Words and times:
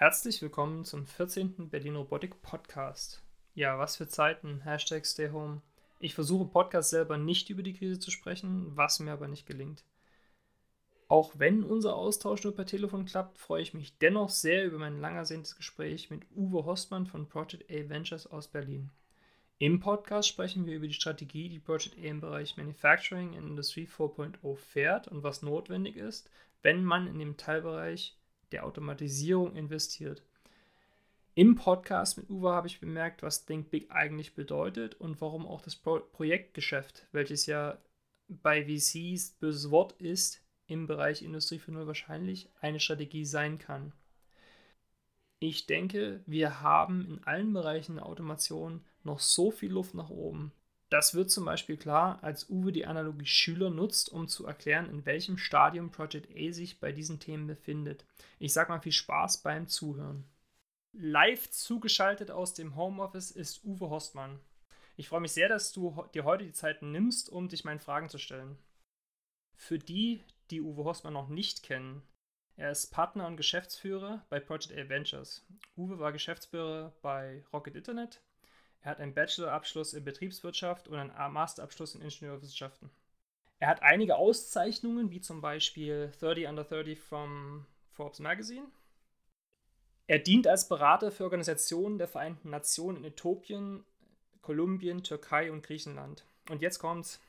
Herzlich 0.00 0.40
willkommen 0.40 0.86
zum 0.86 1.06
14. 1.06 1.68
Berlin 1.68 1.94
Robotik 1.94 2.40
Podcast. 2.40 3.22
Ja, 3.54 3.78
was 3.78 3.96
für 3.96 4.08
Zeiten. 4.08 4.62
Hashtag 4.62 5.04
Stay 5.04 5.28
Home. 5.28 5.60
Ich 5.98 6.14
versuche 6.14 6.48
Podcast 6.48 6.88
selber 6.88 7.18
nicht 7.18 7.50
über 7.50 7.62
die 7.62 7.74
Krise 7.74 7.98
zu 7.98 8.10
sprechen, 8.10 8.74
was 8.74 8.98
mir 8.98 9.12
aber 9.12 9.28
nicht 9.28 9.44
gelingt. 9.44 9.84
Auch 11.08 11.32
wenn 11.36 11.62
unser 11.62 11.96
Austausch 11.96 12.42
nur 12.44 12.56
per 12.56 12.64
Telefon 12.64 13.04
klappt, 13.04 13.36
freue 13.36 13.60
ich 13.60 13.74
mich 13.74 13.98
dennoch 13.98 14.30
sehr 14.30 14.64
über 14.64 14.78
mein 14.78 14.98
lang 15.02 15.16
ersehntes 15.16 15.54
Gespräch 15.54 16.08
mit 16.08 16.22
Uwe 16.34 16.64
Hostmann 16.64 17.04
von 17.04 17.28
Project 17.28 17.70
A 17.70 17.90
Ventures 17.90 18.26
aus 18.26 18.48
Berlin. 18.48 18.90
Im 19.58 19.80
Podcast 19.80 20.30
sprechen 20.30 20.64
wir 20.64 20.76
über 20.76 20.86
die 20.86 20.94
Strategie, 20.94 21.50
die 21.50 21.60
Project 21.60 21.98
A 21.98 22.04
im 22.04 22.22
Bereich 22.22 22.56
Manufacturing 22.56 23.34
in 23.34 23.48
Industrie 23.48 23.86
4.0 23.86 24.56
fährt 24.56 25.08
und 25.08 25.22
was 25.22 25.42
notwendig 25.42 25.96
ist, 25.96 26.30
wenn 26.62 26.84
man 26.84 27.06
in 27.06 27.18
dem 27.18 27.36
Teilbereich 27.36 28.16
der 28.52 28.64
Automatisierung 28.64 29.54
investiert. 29.56 30.22
Im 31.34 31.54
Podcast 31.54 32.18
mit 32.18 32.28
Uwe 32.28 32.50
habe 32.50 32.66
ich 32.66 32.80
bemerkt, 32.80 33.22
was 33.22 33.46
Think 33.46 33.70
Big 33.70 33.90
eigentlich 33.90 34.34
bedeutet 34.34 34.94
und 34.96 35.20
warum 35.20 35.46
auch 35.46 35.62
das 35.62 35.76
Pro 35.76 36.00
Projektgeschäft, 36.00 37.06
welches 37.12 37.46
ja 37.46 37.78
bei 38.28 38.64
VCs 38.64 39.36
böses 39.40 39.70
Wort 39.70 39.92
ist, 40.00 40.42
im 40.66 40.86
Bereich 40.86 41.22
Industrie 41.22 41.58
4.0 41.58 41.86
wahrscheinlich 41.86 42.48
eine 42.60 42.80
Strategie 42.80 43.24
sein 43.24 43.58
kann. 43.58 43.92
Ich 45.38 45.66
denke, 45.66 46.22
wir 46.26 46.60
haben 46.60 47.06
in 47.06 47.24
allen 47.24 47.52
Bereichen 47.52 47.96
der 47.96 48.06
Automation 48.06 48.84
noch 49.02 49.20
so 49.20 49.50
viel 49.50 49.72
Luft 49.72 49.94
nach 49.94 50.10
oben. 50.10 50.52
Das 50.90 51.14
wird 51.14 51.30
zum 51.30 51.44
Beispiel 51.44 51.76
klar, 51.76 52.18
als 52.22 52.50
Uwe 52.50 52.72
die 52.72 52.84
Analogie 52.84 53.24
Schüler 53.24 53.70
nutzt, 53.70 54.10
um 54.10 54.26
zu 54.26 54.44
erklären, 54.44 54.90
in 54.90 55.06
welchem 55.06 55.38
Stadium 55.38 55.90
Project 55.92 56.28
A 56.36 56.52
sich 56.52 56.80
bei 56.80 56.90
diesen 56.90 57.20
Themen 57.20 57.46
befindet. 57.46 58.04
Ich 58.40 58.52
sag 58.52 58.68
mal 58.68 58.80
viel 58.80 58.90
Spaß 58.90 59.42
beim 59.42 59.68
Zuhören. 59.68 60.24
Live 60.92 61.48
zugeschaltet 61.50 62.32
aus 62.32 62.54
dem 62.54 62.74
Homeoffice 62.74 63.30
ist 63.30 63.64
Uwe 63.64 63.88
Horstmann. 63.88 64.40
Ich 64.96 65.08
freue 65.08 65.20
mich 65.20 65.30
sehr, 65.30 65.48
dass 65.48 65.70
du 65.70 66.04
dir 66.12 66.24
heute 66.24 66.44
die 66.44 66.52
Zeit 66.52 66.82
nimmst, 66.82 67.30
um 67.30 67.48
dich 67.48 67.62
meinen 67.62 67.78
Fragen 67.78 68.08
zu 68.08 68.18
stellen. 68.18 68.58
Für 69.54 69.78
die, 69.78 70.24
die 70.50 70.60
Uwe 70.60 70.82
Horstmann 70.82 71.12
noch 71.12 71.28
nicht 71.28 71.62
kennen, 71.62 72.02
er 72.56 72.72
ist 72.72 72.88
Partner 72.88 73.28
und 73.28 73.36
Geschäftsführer 73.36 74.26
bei 74.28 74.40
Project 74.40 74.76
A 74.76 74.88
Ventures. 74.88 75.46
Uwe 75.76 76.00
war 76.00 76.10
Geschäftsführer 76.10 76.92
bei 77.00 77.44
Rocket 77.52 77.76
Internet, 77.76 78.20
er 78.82 78.92
hat 78.92 79.00
einen 79.00 79.14
Bachelorabschluss 79.14 79.92
in 79.92 80.04
Betriebswirtschaft 80.04 80.88
und 80.88 80.98
einen 80.98 81.32
Masterabschluss 81.32 81.94
in 81.94 82.02
Ingenieurwissenschaften. 82.02 82.90
Er 83.58 83.68
hat 83.68 83.82
einige 83.82 84.16
Auszeichnungen, 84.16 85.10
wie 85.10 85.20
zum 85.20 85.40
Beispiel 85.40 86.12
30 86.20 86.46
Under 86.46 86.64
30 86.64 86.98
vom 86.98 87.66
Forbes 87.92 88.20
Magazine. 88.20 88.66
Er 90.06 90.18
dient 90.18 90.46
als 90.46 90.68
Berater 90.68 91.12
für 91.12 91.24
Organisationen 91.24 91.98
der 91.98 92.08
Vereinten 92.08 92.50
Nationen 92.50 92.98
in 92.98 93.04
Äthiopien, 93.04 93.84
Kolumbien, 94.40 95.04
Türkei 95.04 95.52
und 95.52 95.62
Griechenland. 95.62 96.24
Und 96.48 96.62
jetzt 96.62 96.78
kommt 96.78 97.20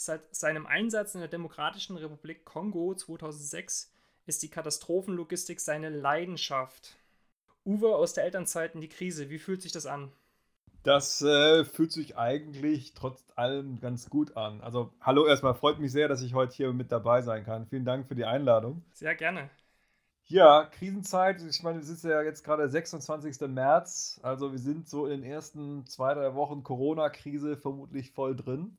Seit 0.00 0.32
seinem 0.32 0.64
Einsatz 0.64 1.16
in 1.16 1.20
der 1.22 1.28
Demokratischen 1.28 1.96
Republik 1.96 2.44
Kongo 2.44 2.94
2006 2.94 3.90
ist 4.26 4.44
die 4.44 4.48
Katastrophenlogistik 4.48 5.58
seine 5.58 5.88
Leidenschaft. 5.88 6.94
Uwe 7.64 7.96
aus 7.96 8.12
der 8.12 8.22
Elternzeit 8.22 8.76
in 8.76 8.80
die 8.80 8.88
Krise, 8.88 9.28
wie 9.28 9.40
fühlt 9.40 9.60
sich 9.60 9.72
das 9.72 9.86
an? 9.86 10.12
Das 10.82 11.20
äh, 11.22 11.64
fühlt 11.64 11.92
sich 11.92 12.16
eigentlich 12.16 12.94
trotz 12.94 13.24
allem 13.34 13.80
ganz 13.80 14.08
gut 14.08 14.36
an. 14.36 14.60
Also, 14.60 14.92
hallo 15.00 15.26
erstmal, 15.26 15.54
freut 15.54 15.78
mich 15.78 15.92
sehr, 15.92 16.08
dass 16.08 16.22
ich 16.22 16.34
heute 16.34 16.54
hier 16.54 16.72
mit 16.72 16.92
dabei 16.92 17.22
sein 17.22 17.44
kann. 17.44 17.66
Vielen 17.66 17.84
Dank 17.84 18.06
für 18.06 18.14
die 18.14 18.24
Einladung. 18.24 18.84
Sehr 18.92 19.14
gerne. 19.14 19.50
Ja, 20.26 20.66
Krisenzeit. 20.66 21.42
Ich 21.42 21.62
meine, 21.62 21.80
es 21.80 21.88
ist 21.88 22.04
ja 22.04 22.22
jetzt 22.22 22.44
gerade 22.44 22.62
der 22.62 22.70
26. 22.70 23.48
März. 23.48 24.20
Also, 24.22 24.52
wir 24.52 24.58
sind 24.58 24.88
so 24.88 25.06
in 25.06 25.20
den 25.20 25.24
ersten 25.24 25.86
zwei, 25.86 26.14
drei 26.14 26.34
Wochen 26.34 26.62
Corona-Krise 26.62 27.56
vermutlich 27.56 28.12
voll 28.12 28.36
drin. 28.36 28.76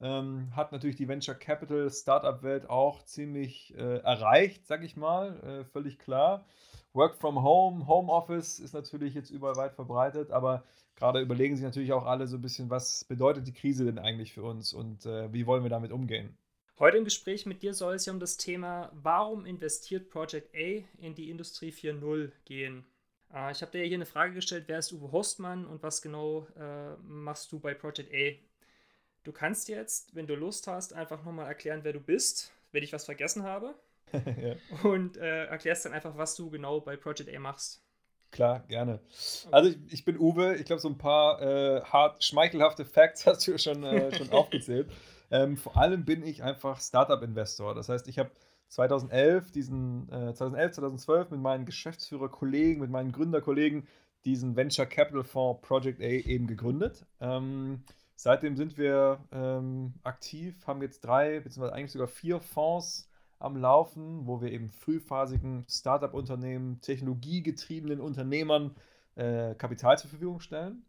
Ähm, 0.00 0.48
hat 0.56 0.72
natürlich 0.72 0.96
die 0.96 1.08
Venture 1.08 1.34
Capital 1.34 1.90
Startup-Welt 1.90 2.70
auch 2.70 3.04
ziemlich 3.04 3.74
äh, 3.76 3.98
erreicht, 3.98 4.66
sag 4.66 4.82
ich 4.82 4.96
mal, 4.96 5.38
äh, 5.40 5.64
völlig 5.64 5.98
klar. 5.98 6.46
Work 6.92 7.16
from 7.16 7.42
Home, 7.42 7.86
Homeoffice 7.86 8.58
ist 8.58 8.72
natürlich 8.72 9.14
jetzt 9.14 9.30
überall 9.30 9.56
weit 9.56 9.74
verbreitet, 9.74 10.30
aber 10.30 10.64
gerade 10.96 11.20
überlegen 11.20 11.54
sich 11.54 11.64
natürlich 11.64 11.92
auch 11.92 12.06
alle 12.06 12.26
so 12.26 12.36
ein 12.36 12.42
bisschen, 12.42 12.70
was 12.70 13.04
bedeutet 13.04 13.46
die 13.46 13.52
Krise 13.52 13.84
denn 13.84 13.98
eigentlich 13.98 14.32
für 14.32 14.42
uns 14.42 14.72
und 14.72 15.06
äh, 15.06 15.32
wie 15.32 15.46
wollen 15.46 15.62
wir 15.62 15.70
damit 15.70 15.92
umgehen? 15.92 16.36
Heute 16.78 16.96
im 16.96 17.04
Gespräch 17.04 17.44
mit 17.44 17.62
dir 17.62 17.74
soll 17.74 17.94
es 17.94 18.06
ja 18.06 18.12
um 18.12 18.20
das 18.20 18.38
Thema, 18.38 18.90
warum 18.94 19.44
investiert 19.44 20.08
Project 20.08 20.54
A 20.56 20.82
in 20.98 21.14
die 21.14 21.28
Industrie 21.28 21.72
4.0 21.72 22.32
gehen. 22.46 22.86
Äh, 23.32 23.52
ich 23.52 23.60
habe 23.60 23.72
dir 23.72 23.84
hier 23.84 23.98
eine 23.98 24.06
Frage 24.06 24.32
gestellt, 24.32 24.64
wer 24.66 24.78
ist 24.78 24.92
Uwe 24.92 25.12
Hostmann 25.12 25.66
und 25.66 25.82
was 25.82 26.00
genau 26.00 26.46
äh, 26.56 26.96
machst 27.02 27.52
du 27.52 27.60
bei 27.60 27.74
Project 27.74 28.12
A? 28.14 28.49
Du 29.30 29.34
kannst 29.34 29.68
jetzt, 29.68 30.12
wenn 30.16 30.26
du 30.26 30.34
Lust 30.34 30.66
hast, 30.66 30.92
einfach 30.92 31.24
nochmal 31.24 31.46
erklären, 31.46 31.84
wer 31.84 31.92
du 31.92 32.00
bist, 32.00 32.50
wenn 32.72 32.82
ich 32.82 32.92
was 32.92 33.04
vergessen 33.04 33.44
habe. 33.44 33.76
ja. 34.12 34.56
Und 34.82 35.18
äh, 35.18 35.44
erklärst 35.44 35.84
dann 35.84 35.92
einfach, 35.92 36.16
was 36.16 36.34
du 36.34 36.50
genau 36.50 36.80
bei 36.80 36.96
Project 36.96 37.32
A 37.32 37.38
machst. 37.38 37.80
Klar, 38.32 38.64
gerne. 38.66 38.98
Also 39.52 39.70
ich, 39.70 39.78
ich 39.92 40.04
bin 40.04 40.18
Uwe. 40.18 40.56
Ich 40.56 40.64
glaube, 40.64 40.82
so 40.82 40.88
ein 40.88 40.98
paar 40.98 41.40
äh, 41.40 41.80
hart 41.82 42.24
schmeichelhafte 42.24 42.84
Facts 42.84 43.24
hast 43.28 43.46
du 43.46 43.56
schon, 43.56 43.84
äh, 43.84 44.12
schon 44.12 44.30
aufgezählt. 44.32 44.90
Ähm, 45.30 45.56
vor 45.56 45.76
allem 45.76 46.04
bin 46.04 46.24
ich 46.24 46.42
einfach 46.42 46.80
Startup-Investor. 46.80 47.76
Das 47.76 47.88
heißt, 47.88 48.08
ich 48.08 48.18
habe 48.18 48.32
2011 48.66 49.52
diesen 49.52 50.08
äh, 50.08 50.34
2011, 50.34 50.72
2012 50.72 51.30
mit 51.30 51.40
meinen 51.40 51.66
Geschäftsführerkollegen, 51.66 52.80
mit 52.80 52.90
meinen 52.90 53.12
Gründerkollegen 53.12 53.86
diesen 54.24 54.56
Venture 54.56 54.86
Capital 54.86 55.22
Fonds 55.22 55.62
Project 55.62 56.00
A 56.00 56.04
eben 56.04 56.48
gegründet. 56.48 57.06
Ähm, 57.20 57.84
seitdem 58.22 58.56
sind 58.56 58.76
wir 58.76 59.18
ähm, 59.32 59.94
aktiv, 60.02 60.66
haben 60.66 60.82
jetzt 60.82 61.00
drei, 61.00 61.40
beziehungsweise 61.40 61.74
eigentlich 61.74 61.92
sogar 61.92 62.08
vier 62.08 62.40
Fonds 62.40 63.08
am 63.38 63.56
Laufen, 63.56 64.26
wo 64.26 64.42
wir 64.42 64.52
eben 64.52 64.68
frühphasigen 64.68 65.64
Startup-Unternehmen, 65.68 66.80
technologiegetriebenen 66.82 67.98
Unternehmern 67.98 68.76
äh, 69.16 69.54
Kapital 69.54 69.98
zur 69.98 70.10
Verfügung 70.10 70.40
stellen. 70.40 70.84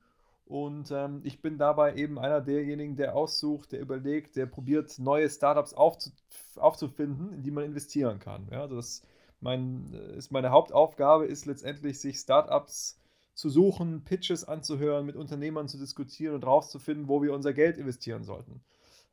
Und 0.45 0.91
ähm, 0.91 1.21
ich 1.23 1.41
bin 1.41 1.57
dabei 1.57 1.95
eben 1.95 2.19
einer 2.19 2.41
derjenigen, 2.41 2.97
der 2.97 3.15
aussucht, 3.15 3.71
der 3.71 3.79
überlegt, 3.79 4.35
der 4.35 4.45
probiert, 4.45 4.99
neue 4.99 5.29
Startups 5.29 5.73
aufzu 5.73 6.11
aufzufinden, 6.57 7.31
in 7.31 7.43
die 7.43 7.51
man 7.51 7.63
investieren 7.63 8.19
kann. 8.19 8.49
Ja, 8.51 8.63
also 8.63 8.75
das 8.75 9.03
mein, 9.39 9.93
ist 10.17 10.33
meine 10.33 10.49
Hauptaufgabe, 10.49 11.25
ist 11.25 11.45
letztendlich, 11.45 12.01
sich 12.01 12.17
Startups 12.17 13.00
zu 13.41 13.49
suchen, 13.49 14.03
Pitches 14.03 14.43
anzuhören, 14.43 15.05
mit 15.05 15.15
Unternehmern 15.15 15.67
zu 15.67 15.79
diskutieren 15.79 16.35
und 16.35 16.45
rauszufinden, 16.45 17.07
wo 17.07 17.23
wir 17.23 17.33
unser 17.33 17.53
Geld 17.53 17.79
investieren 17.79 18.23
sollten. 18.23 18.61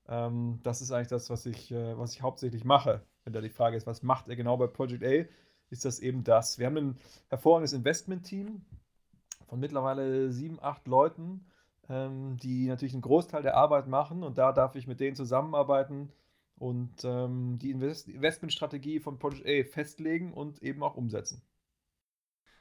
Ähm, 0.07 0.61
das 0.63 0.83
ist 0.83 0.93
eigentlich 0.93 1.09
das, 1.09 1.31
was 1.31 1.47
ich, 1.47 1.73
äh, 1.73 1.97
was 1.99 2.13
ich 2.13 2.21
hauptsächlich 2.21 2.65
mache. 2.65 3.01
Wenn 3.25 3.33
da 3.33 3.41
die 3.41 3.49
Frage 3.49 3.77
ist, 3.77 3.87
was 3.87 4.03
macht 4.03 4.29
er 4.29 4.37
genau 4.37 4.59
bei 4.59 4.67
Project 4.67 5.03
A, 5.03 5.25
ist 5.71 5.87
das 5.87 5.99
eben 5.99 6.25
das. 6.25 6.59
Wir 6.59 6.67
haben 6.67 6.77
ein 6.77 6.99
hervorragendes 7.29 7.73
Investment-Team 7.73 8.61
von 9.49 9.61
mittlerweile 9.61 10.31
sieben, 10.31 10.59
acht 10.61 10.87
Leuten, 10.87 11.47
ähm, 11.89 12.37
die 12.37 12.67
natürlich 12.67 12.93
einen 12.93 13.03
Großteil 13.03 13.43
der 13.43 13.57
Arbeit 13.57 13.89
machen 13.89 14.23
und 14.23 14.37
da 14.37 14.53
darf 14.53 14.77
ich 14.77 14.87
mit 14.87 15.01
denen 15.01 15.17
zusammenarbeiten 15.17 16.13
und 16.59 17.03
ähm, 17.05 17.59
die 17.59 17.71
Invest 17.71 18.09
Investmentstrategie 18.09 19.01
von 19.01 19.19
Project 19.19 19.47
A 19.47 19.73
festlegen 19.73 20.35
und 20.35 20.63
eben 20.63 20.83
auch 20.83 20.97
umsetzen. 20.97 21.41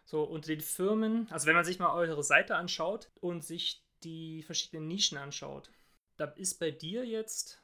So, 0.08 0.24
unter 0.24 0.48
den 0.48 0.62
Firmen, 0.62 1.30
also 1.32 1.48
wenn 1.48 1.56
man 1.56 1.66
sich 1.66 1.80
mal 1.80 1.94
eure 1.94 2.24
Seite 2.24 2.56
anschaut 2.56 3.12
und 3.20 3.44
sich 3.44 3.84
die 4.04 4.42
verschiedenen 4.42 4.88
Nischen 4.88 5.18
anschaut, 5.18 5.70
da 6.16 6.26
ist 6.26 6.60
bei 6.60 6.72
dir 6.72 7.06
jetzt 7.06 7.62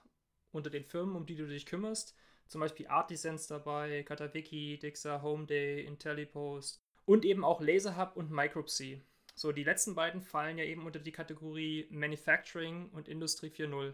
unter 0.52 0.70
den 0.70 0.84
Firmen, 0.84 1.16
um 1.16 1.26
die 1.26 1.38
du 1.38 1.48
dich 1.48 1.66
kümmerst, 1.66 2.18
zum 2.50 2.59
Beispiel 2.59 2.88
Artisans 2.88 3.48
dabei, 3.48 4.04
Katawiki, 4.04 4.78
Dixa, 4.78 5.22
Homeday, 5.22 5.86
IntelliPost 5.86 6.84
und 7.06 7.24
eben 7.24 7.45
auch 7.45 7.62
LaserHub 7.62 8.18
und 8.18 8.30
Micropsy. 8.30 9.01
So, 9.36 9.54
die 9.54 9.63
letzten 9.63 9.95
beiden 9.95 10.19
fallen 10.22 10.57
ja 10.57 10.66
eben 10.66 10.86
unter 10.86 11.00
die 11.00 11.13
Kategorie 11.13 11.88
Manufacturing 11.92 12.90
und 12.90 13.07
Industrie 13.07 13.48
4.0. 13.48 13.94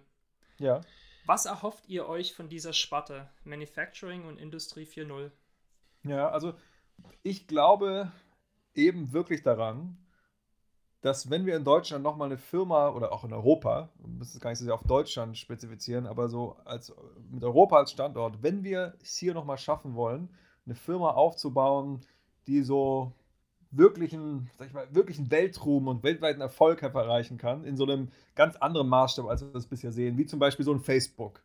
Ja. 0.57 0.81
Was 1.27 1.45
erhofft 1.45 1.87
ihr 1.87 2.07
euch 2.07 2.33
von 2.33 2.49
dieser 2.49 2.73
Sparte 2.73 3.29
Manufacturing 3.43 4.25
und 4.25 4.39
Industrie 4.39 4.85
4.0? 4.85 5.29
Ja, 6.01 6.29
also 6.29 6.55
ich 7.21 7.45
glaube 7.45 8.11
eben 8.75 9.13
wirklich 9.13 9.43
daran, 9.43 9.97
dass 11.01 11.29
wenn 11.29 11.45
wir 11.45 11.55
in 11.55 11.63
Deutschland 11.63 12.03
nochmal 12.03 12.27
eine 12.27 12.37
Firma 12.37 12.89
oder 12.89 13.13
auch 13.13 13.23
in 13.23 13.31
Europa, 13.31 13.89
wir 13.99 14.09
müssen 14.09 14.37
es 14.37 14.41
gar 14.41 14.49
nicht 14.49 14.59
so 14.59 14.65
sehr 14.65 14.73
auf 14.73 14.83
Deutschland 14.83 15.37
spezifizieren, 15.37 16.05
aber 16.05 16.27
so 16.27 16.57
als 16.65 16.93
mit 17.31 17.43
Europa 17.43 17.77
als 17.77 17.91
Standort, 17.91 18.43
wenn 18.43 18.63
wir 18.63 18.95
es 19.01 19.15
hier 19.15 19.33
nochmal 19.33 19.57
schaffen 19.57 19.95
wollen, 19.95 20.29
eine 20.65 20.75
Firma 20.75 21.11
aufzubauen, 21.11 22.01
die 22.47 22.63
so 22.63 23.13
wirklichen, 23.71 24.49
sag 24.57 24.67
ich 24.67 24.73
mal, 24.73 24.93
wirklichen 24.93 25.31
Weltruhm 25.31 25.87
und 25.87 26.03
weltweiten 26.03 26.41
Erfolg 26.41 26.81
erreichen 26.81 27.37
kann, 27.37 27.63
in 27.63 27.77
so 27.77 27.83
einem 27.83 28.11
ganz 28.35 28.55
anderen 28.57 28.89
Maßstab, 28.89 29.27
als 29.27 29.41
wir 29.41 29.51
das 29.51 29.67
bisher 29.67 29.91
sehen, 29.91 30.17
wie 30.17 30.25
zum 30.25 30.39
Beispiel 30.39 30.65
so 30.65 30.73
ein 30.73 30.79
Facebook, 30.79 31.41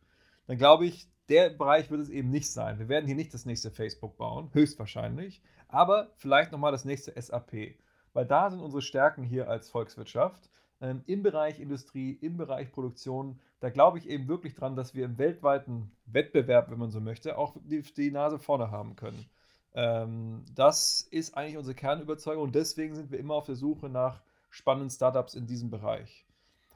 dann 0.47 0.57
glaube 0.57 0.85
ich, 0.85 1.07
der 1.29 1.49
Bereich 1.49 1.89
wird 1.89 2.01
es 2.01 2.09
eben 2.09 2.29
nicht 2.29 2.51
sein. 2.51 2.79
Wir 2.79 2.89
werden 2.89 3.05
hier 3.05 3.15
nicht 3.15 3.33
das 3.33 3.45
nächste 3.45 3.71
Facebook 3.71 4.17
bauen, 4.17 4.49
höchstwahrscheinlich, 4.53 5.41
aber 5.67 6.11
vielleicht 6.15 6.51
nochmal 6.51 6.71
das 6.71 6.85
nächste 6.85 7.19
SAP, 7.19 7.75
weil 8.13 8.25
da 8.25 8.49
sind 8.49 8.59
unsere 8.59 8.81
Stärken 8.81 9.23
hier 9.23 9.49
als 9.49 9.69
Volkswirtschaft. 9.69 10.49
Ähm, 10.81 11.03
Im 11.05 11.23
Bereich 11.23 11.59
Industrie, 11.59 12.11
im 12.21 12.37
Bereich 12.37 12.71
Produktion, 12.71 13.39
da 13.59 13.69
glaube 13.69 13.97
ich 13.97 14.09
eben 14.09 14.27
wirklich 14.27 14.55
dran, 14.55 14.75
dass 14.75 14.93
wir 14.93 15.05
im 15.05 15.17
weltweiten 15.17 15.91
Wettbewerb, 16.05 16.69
wenn 16.69 16.79
man 16.79 16.91
so 16.91 16.99
möchte, 16.99 17.37
auch 17.37 17.55
die, 17.63 17.81
die 17.81 18.11
Nase 18.11 18.39
vorne 18.39 18.71
haben 18.71 18.95
können. 18.95 19.25
Ähm, 19.73 20.43
das 20.53 21.01
ist 21.11 21.35
eigentlich 21.35 21.57
unsere 21.57 21.75
Kernüberzeugung 21.75 22.43
und 22.43 22.55
deswegen 22.55 22.95
sind 22.95 23.11
wir 23.11 23.19
immer 23.19 23.35
auf 23.35 23.45
der 23.45 23.55
Suche 23.55 23.89
nach 23.89 24.21
spannenden 24.49 24.89
Startups 24.89 25.33
in 25.33 25.47
diesem 25.47 25.69
Bereich. 25.69 26.25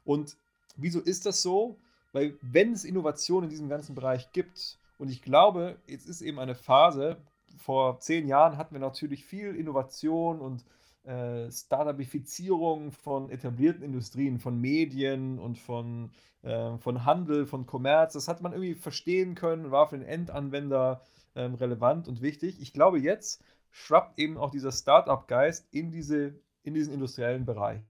Und 0.04 0.38
wieso 0.76 1.00
ist 1.00 1.26
das 1.26 1.42
so? 1.42 1.78
Weil 2.12 2.38
wenn 2.42 2.74
es 2.74 2.84
Innovation 2.84 3.44
in 3.44 3.50
diesem 3.50 3.70
ganzen 3.70 3.96
Bereich 3.96 4.32
gibt, 4.32 4.80
und 4.98 5.10
ich 5.10 5.22
glaube, 5.22 5.78
jetzt 5.88 6.08
ist 6.08 6.22
eben 6.22 6.40
eine 6.40 6.56
Phase, 6.56 7.18
vor 7.58 8.00
zehn 8.00 8.28
Jahren 8.28 8.58
hatten 8.58 8.76
wir 8.76 8.80
natürlich 8.80 9.26
viel 9.26 9.56
Innovation 9.56 10.40
und 10.40 10.66
äh, 11.04 11.52
Startupifizierung 11.52 12.92
von 12.92 13.30
etablierten 13.30 13.84
Industrien, 13.84 14.40
von 14.40 14.60
Medien 14.60 15.40
und 15.40 15.58
von, 15.58 16.12
äh, 16.42 16.78
von 16.78 17.06
Handel, 17.06 17.46
von 17.46 17.66
Kommerz. 17.66 18.14
Das 18.14 18.28
hat 18.28 18.42
man 18.42 18.52
irgendwie 18.52 18.76
verstehen 18.76 19.36
können, 19.36 19.72
war 19.72 19.88
für 19.88 19.98
den 19.98 20.08
Endanwender 20.08 21.02
äh, 21.36 21.42
relevant 21.42 22.08
und 22.08 22.22
wichtig. 22.22 22.62
Ich 22.62 22.74
glaube, 22.74 23.00
jetzt 23.00 23.44
schwappt 23.72 24.20
eben 24.20 24.38
auch 24.38 24.52
dieser 24.52 24.72
Startup-Geist 24.72 25.68
in, 25.72 25.92
diese, 25.92 26.34
in 26.64 26.74
diesen 26.74 26.94
industriellen 26.94 27.46
Bereich. 27.46 27.82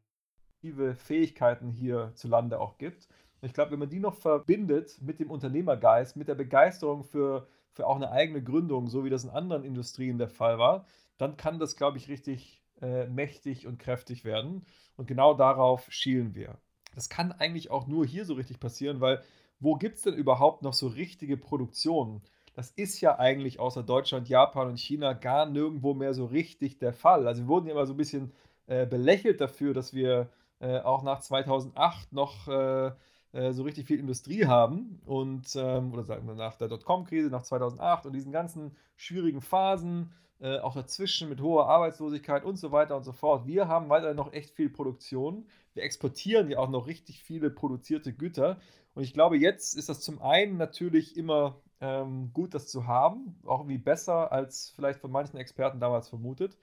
Fähigkeiten 0.95 1.71
hier 1.71 2.11
zu 2.15 2.27
Lande 2.27 2.59
auch 2.59 2.77
gibt. 2.77 3.07
Ich 3.41 3.53
glaube, 3.53 3.71
wenn 3.71 3.79
man 3.79 3.89
die 3.89 3.99
noch 3.99 4.15
verbindet 4.15 5.01
mit 5.01 5.19
dem 5.19 5.31
Unternehmergeist, 5.31 6.17
mit 6.17 6.27
der 6.27 6.35
Begeisterung 6.35 7.03
für, 7.03 7.47
für 7.71 7.87
auch 7.87 7.95
eine 7.95 8.11
eigene 8.11 8.43
Gründung, 8.43 8.87
so 8.87 9.05
wie 9.05 9.09
das 9.09 9.23
in 9.23 9.29
anderen 9.29 9.63
Industrien 9.63 10.17
der 10.17 10.29
Fall 10.29 10.59
war, 10.59 10.85
dann 11.17 11.37
kann 11.37 11.59
das, 11.59 11.75
glaube 11.75 11.97
ich, 11.97 12.09
richtig 12.09 12.61
äh, 12.81 13.07
mächtig 13.07 13.67
und 13.67 13.79
kräftig 13.79 14.25
werden. 14.25 14.65
Und 14.97 15.07
genau 15.07 15.33
darauf 15.33 15.85
schielen 15.89 16.35
wir. 16.35 16.57
Das 16.95 17.09
kann 17.09 17.31
eigentlich 17.31 17.71
auch 17.71 17.87
nur 17.87 18.05
hier 18.05 18.25
so 18.25 18.33
richtig 18.33 18.59
passieren, 18.59 18.99
weil 18.99 19.21
wo 19.59 19.75
gibt 19.75 19.97
es 19.97 20.03
denn 20.03 20.13
überhaupt 20.13 20.61
noch 20.61 20.73
so 20.73 20.87
richtige 20.87 21.37
Produktionen? 21.37 22.21
Das 22.55 22.71
ist 22.71 22.99
ja 23.01 23.19
eigentlich 23.19 23.59
außer 23.59 23.83
Deutschland, 23.83 24.27
Japan 24.27 24.69
und 24.69 24.79
China 24.79 25.13
gar 25.13 25.45
nirgendwo 25.45 25.93
mehr 25.93 26.13
so 26.13 26.25
richtig 26.25 26.79
der 26.79 26.93
Fall. 26.93 27.27
Also 27.27 27.43
wir 27.43 27.47
wurden 27.47 27.67
ja 27.67 27.73
immer 27.73 27.85
so 27.85 27.93
ein 27.93 27.97
bisschen 27.97 28.31
äh, 28.67 28.85
belächelt 28.85 29.39
dafür, 29.41 29.73
dass 29.73 29.93
wir 29.93 30.29
äh, 30.59 30.79
auch 30.79 31.03
nach 31.03 31.19
2008 31.21 32.11
noch 32.13 32.47
äh, 32.47 32.91
äh, 33.31 33.51
so 33.53 33.63
richtig 33.63 33.85
viel 33.87 33.99
Industrie 33.99 34.45
haben 34.45 35.01
und 35.05 35.55
ähm, 35.55 35.93
oder 35.93 36.03
sagen 36.03 36.27
wir 36.27 36.35
nach 36.35 36.55
der 36.55 36.67
Dotcom-Krise, 36.67 37.29
nach 37.29 37.43
2008 37.43 38.05
und 38.05 38.13
diesen 38.13 38.31
ganzen 38.31 38.75
schwierigen 38.95 39.41
Phasen, 39.41 40.11
äh, 40.39 40.59
auch 40.59 40.73
dazwischen 40.73 41.29
mit 41.29 41.41
hoher 41.41 41.67
Arbeitslosigkeit 41.67 42.43
und 42.43 42.57
so 42.57 42.71
weiter 42.71 42.95
und 42.95 43.03
so 43.03 43.11
fort. 43.11 43.45
Wir 43.45 43.67
haben 43.67 43.89
weiterhin 43.89 44.15
noch 44.15 44.33
echt 44.33 44.51
viel 44.51 44.69
Produktion. 44.69 45.45
Wir 45.73 45.83
exportieren 45.83 46.49
ja 46.49 46.59
auch 46.59 46.69
noch 46.69 46.87
richtig 46.87 47.21
viele 47.21 47.49
produzierte 47.49 48.13
Güter. 48.13 48.57
Und 48.95 49.03
ich 49.03 49.13
glaube, 49.13 49.37
jetzt 49.37 49.75
ist 49.75 49.89
das 49.89 49.99
zum 49.99 50.21
einen 50.21 50.57
natürlich 50.57 51.17
immer 51.17 51.57
ähm, 51.81 52.31
gut, 52.33 52.53
das 52.53 52.67
zu 52.67 52.87
haben, 52.87 53.37
auch 53.45 53.59
irgendwie 53.59 53.77
besser 53.77 54.31
als 54.31 54.71
vielleicht 54.75 54.99
von 54.99 55.11
manchen 55.11 55.37
Experten 55.37 55.79
damals 55.79 56.09
vermutet. 56.09 56.57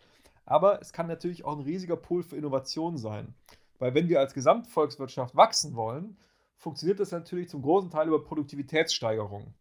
Aber 0.45 0.81
es 0.81 0.93
kann 0.93 1.07
natürlich 1.07 1.45
auch 1.45 1.57
ein 1.57 1.65
riesiger 1.65 1.97
Pool 1.97 2.23
für 2.23 2.37
Innovation 2.37 2.97
sein. 2.97 3.35
Weil 3.79 3.95
wenn 3.95 4.09
wir 4.09 4.21
als 4.21 4.33
Gesamtvolkswirtschaft 4.35 5.37
wachsen 5.37 5.75
wollen, 5.77 6.17
funktioniert 6.57 7.01
das 7.01 7.11
natürlich 7.13 7.49
zum 7.49 7.63
großen 7.63 7.91
Teil 7.91 8.09
über 8.09 8.23
Produktivitätssteigerung. 8.23 9.55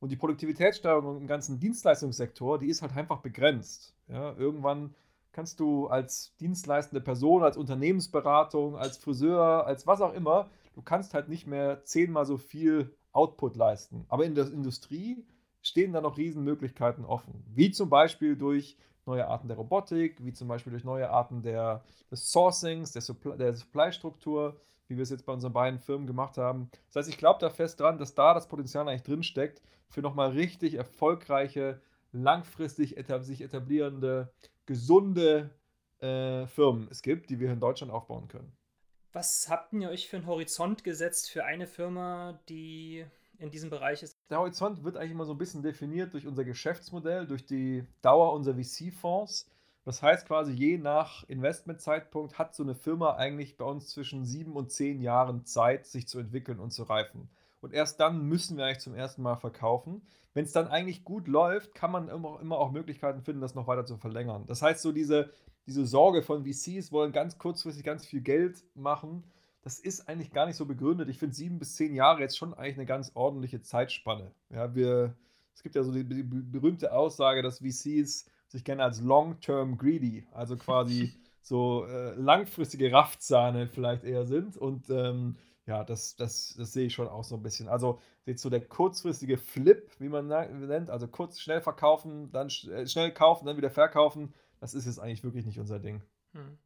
Und 0.00 0.10
die 0.10 0.16
Produktivitätssteigerung 0.16 1.16
im 1.16 1.26
ganzen 1.26 1.60
Dienstleistungssektor, 1.60 2.58
die 2.58 2.66
ist 2.66 2.82
halt 2.82 2.96
einfach 2.96 3.20
begrenzt. 3.20 3.94
Ja, 4.08 4.34
irgendwann 4.36 4.94
kannst 5.30 5.60
du 5.60 5.86
als 5.86 6.34
dienstleistende 6.40 7.00
Person, 7.00 7.42
als 7.42 7.56
Unternehmensberatung, 7.56 8.76
als 8.76 8.98
Friseur, 8.98 9.66
als 9.66 9.86
was 9.86 10.00
auch 10.00 10.12
immer, 10.12 10.50
du 10.74 10.82
kannst 10.82 11.14
halt 11.14 11.28
nicht 11.28 11.46
mehr 11.46 11.84
zehnmal 11.84 12.26
so 12.26 12.36
viel 12.36 12.94
Output 13.12 13.56
leisten. 13.56 14.04
Aber 14.08 14.24
in 14.24 14.34
der 14.34 14.46
Industrie 14.52 15.24
stehen 15.62 15.92
da 15.92 16.00
noch 16.00 16.18
Riesenmöglichkeiten 16.18 17.04
offen. 17.04 17.44
Wie 17.46 17.70
zum 17.70 17.88
Beispiel 17.88 18.36
durch 18.36 18.76
neue 19.06 19.26
Arten 19.26 19.48
der 19.48 19.56
Robotik, 19.56 20.24
wie 20.24 20.32
zum 20.32 20.48
Beispiel 20.48 20.70
durch 20.70 20.84
neue 20.84 21.10
Arten 21.10 21.42
der, 21.42 21.84
des 22.10 22.30
Sourcings, 22.30 22.92
der, 22.92 23.02
Supply, 23.02 23.36
der 23.36 23.54
Supply-Struktur, 23.54 24.60
wie 24.92 24.96
wir 24.96 25.02
es 25.02 25.10
jetzt 25.10 25.24
bei 25.24 25.32
unseren 25.32 25.52
beiden 25.52 25.80
Firmen 25.80 26.06
gemacht 26.06 26.36
haben. 26.36 26.70
Das 26.88 26.96
heißt, 26.96 27.08
ich 27.08 27.18
glaube 27.18 27.40
da 27.40 27.50
fest 27.50 27.80
dran, 27.80 27.98
dass 27.98 28.14
da 28.14 28.34
das 28.34 28.46
Potenzial 28.46 28.86
eigentlich 28.88 29.02
drin 29.02 29.22
steckt 29.22 29.62
für 29.88 30.02
nochmal 30.02 30.30
richtig 30.30 30.74
erfolgreiche, 30.74 31.80
langfristig 32.12 32.98
etab 32.98 33.24
sich 33.24 33.40
etablierende, 33.40 34.32
gesunde 34.66 35.50
äh, 36.00 36.46
Firmen 36.46 36.88
es 36.90 37.02
gibt, 37.02 37.30
die 37.30 37.40
wir 37.40 37.50
in 37.50 37.60
Deutschland 37.60 37.92
aufbauen 37.92 38.28
können. 38.28 38.52
Was 39.12 39.48
habt 39.48 39.72
ihr 39.72 39.90
euch 39.90 40.08
für 40.08 40.16
einen 40.16 40.26
Horizont 40.26 40.84
gesetzt 40.84 41.30
für 41.30 41.44
eine 41.44 41.66
Firma, 41.66 42.40
die 42.48 43.04
in 43.38 43.50
diesem 43.50 43.70
Bereich 43.70 44.02
ist? 44.02 44.16
Der 44.30 44.38
Horizont 44.38 44.84
wird 44.84 44.96
eigentlich 44.96 45.12
immer 45.12 45.26
so 45.26 45.32
ein 45.32 45.38
bisschen 45.38 45.62
definiert 45.62 46.14
durch 46.14 46.26
unser 46.26 46.44
Geschäftsmodell, 46.44 47.26
durch 47.26 47.44
die 47.44 47.84
Dauer 48.00 48.32
unserer 48.32 48.54
VC-Fonds. 48.54 49.50
Das 49.84 50.02
heißt 50.02 50.26
quasi, 50.26 50.52
je 50.52 50.78
nach 50.78 51.24
Investmentzeitpunkt 51.28 52.38
hat 52.38 52.54
so 52.54 52.62
eine 52.62 52.74
Firma 52.74 53.16
eigentlich 53.16 53.56
bei 53.56 53.64
uns 53.64 53.88
zwischen 53.88 54.24
sieben 54.24 54.52
und 54.52 54.70
zehn 54.70 55.00
Jahren 55.00 55.44
Zeit, 55.44 55.86
sich 55.86 56.06
zu 56.06 56.20
entwickeln 56.20 56.60
und 56.60 56.70
zu 56.70 56.84
reifen. 56.84 57.28
Und 57.60 57.72
erst 57.72 57.98
dann 58.00 58.26
müssen 58.28 58.56
wir 58.56 58.64
eigentlich 58.64 58.80
zum 58.80 58.94
ersten 58.94 59.22
Mal 59.22 59.36
verkaufen. 59.36 60.02
Wenn 60.34 60.44
es 60.44 60.52
dann 60.52 60.68
eigentlich 60.68 61.04
gut 61.04 61.28
läuft, 61.28 61.74
kann 61.74 61.90
man 61.90 62.08
immer, 62.08 62.40
immer 62.40 62.58
auch 62.58 62.70
Möglichkeiten 62.70 63.22
finden, 63.22 63.40
das 63.40 63.54
noch 63.54 63.66
weiter 63.66 63.84
zu 63.84 63.96
verlängern. 63.96 64.44
Das 64.46 64.62
heißt, 64.62 64.82
so 64.82 64.92
diese, 64.92 65.30
diese 65.66 65.86
Sorge 65.86 66.22
von 66.22 66.44
VCs 66.44 66.90
wollen 66.92 67.12
ganz 67.12 67.38
kurzfristig 67.38 67.84
ganz 67.84 68.06
viel 68.06 68.20
Geld 68.20 68.64
machen, 68.74 69.24
das 69.62 69.78
ist 69.78 70.08
eigentlich 70.08 70.32
gar 70.32 70.46
nicht 70.46 70.56
so 70.56 70.66
begründet. 70.66 71.08
Ich 71.08 71.18
finde 71.18 71.36
sieben 71.36 71.58
bis 71.58 71.76
zehn 71.76 71.94
Jahre 71.94 72.20
jetzt 72.20 72.36
schon 72.36 72.52
eigentlich 72.54 72.78
eine 72.78 72.86
ganz 72.86 73.12
ordentliche 73.14 73.62
Zeitspanne. 73.62 74.32
Ja, 74.50 74.74
wir, 74.74 75.14
es 75.54 75.62
gibt 75.62 75.76
ja 75.76 75.84
so 75.84 75.92
die, 75.92 76.04
die 76.04 76.24
berühmte 76.24 76.92
Aussage, 76.92 77.42
dass 77.42 77.60
VCs 77.60 78.26
sich 78.52 78.64
gerne 78.64 78.84
als 78.84 79.00
Long-Term 79.00 79.78
Greedy, 79.78 80.26
also 80.32 80.56
quasi 80.56 81.12
so 81.42 81.86
äh, 81.86 82.14
langfristige 82.14 82.92
Raftsahne 82.92 83.66
vielleicht 83.66 84.04
eher 84.04 84.26
sind. 84.26 84.56
Und 84.56 84.88
ähm, 84.90 85.36
ja, 85.66 85.84
das, 85.84 86.16
das, 86.16 86.54
das 86.56 86.72
sehe 86.72 86.86
ich 86.86 86.94
schon 86.94 87.08
auch 87.08 87.24
so 87.24 87.36
ein 87.36 87.42
bisschen. 87.42 87.68
Also 87.68 88.00
jetzt 88.26 88.42
so 88.42 88.50
der 88.50 88.60
kurzfristige 88.60 89.38
Flip, 89.38 89.90
wie 89.98 90.08
man 90.08 90.28
nennt, 90.28 90.90
also 90.90 91.08
kurz 91.08 91.40
schnell 91.40 91.60
verkaufen, 91.60 92.30
dann 92.30 92.48
äh, 92.48 92.86
schnell 92.86 93.12
kaufen, 93.12 93.46
dann 93.46 93.56
wieder 93.56 93.70
verkaufen, 93.70 94.34
das 94.60 94.74
ist 94.74 94.86
jetzt 94.86 94.98
eigentlich 94.98 95.24
wirklich 95.24 95.46
nicht 95.46 95.58
unser 95.58 95.80
Ding. 95.80 96.02
Hm. 96.32 96.58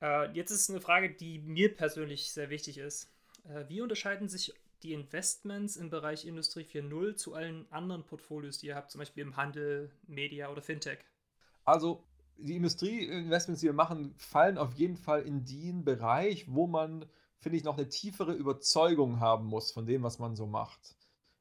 Äh, 0.00 0.30
jetzt 0.32 0.50
ist 0.50 0.70
eine 0.70 0.80
Frage, 0.80 1.10
die 1.10 1.38
mir 1.40 1.74
persönlich 1.74 2.32
sehr 2.32 2.50
wichtig 2.50 2.78
ist. 2.78 3.10
Äh, 3.44 3.64
wie 3.68 3.80
unterscheiden 3.80 4.28
sich 4.28 4.52
die 4.82 4.92
Investments 4.92 5.76
im 5.76 5.90
Bereich 5.90 6.26
Industrie 6.26 6.62
4.0 6.62 7.16
zu 7.16 7.34
allen 7.34 7.70
anderen 7.70 8.04
Portfolios, 8.04 8.58
die 8.58 8.68
ihr 8.68 8.76
habt, 8.76 8.90
zum 8.90 9.00
Beispiel 9.00 9.22
im 9.22 9.36
Handel, 9.36 9.90
Media 10.06 10.50
oder 10.50 10.62
Fintech? 10.62 10.98
Also 11.64 12.04
die 12.38 12.56
Industrieinvestments, 12.56 13.60
die 13.60 13.66
wir 13.66 13.72
machen, 13.72 14.14
fallen 14.16 14.58
auf 14.58 14.74
jeden 14.74 14.96
Fall 14.96 15.22
in 15.22 15.44
den 15.44 15.84
Bereich, 15.84 16.46
wo 16.48 16.66
man, 16.66 17.06
finde 17.38 17.58
ich, 17.58 17.64
noch 17.64 17.76
eine 17.76 17.88
tiefere 17.88 18.34
Überzeugung 18.34 19.20
haben 19.20 19.46
muss 19.46 19.72
von 19.72 19.86
dem, 19.86 20.02
was 20.02 20.18
man 20.18 20.36
so 20.36 20.46
macht. 20.46 20.96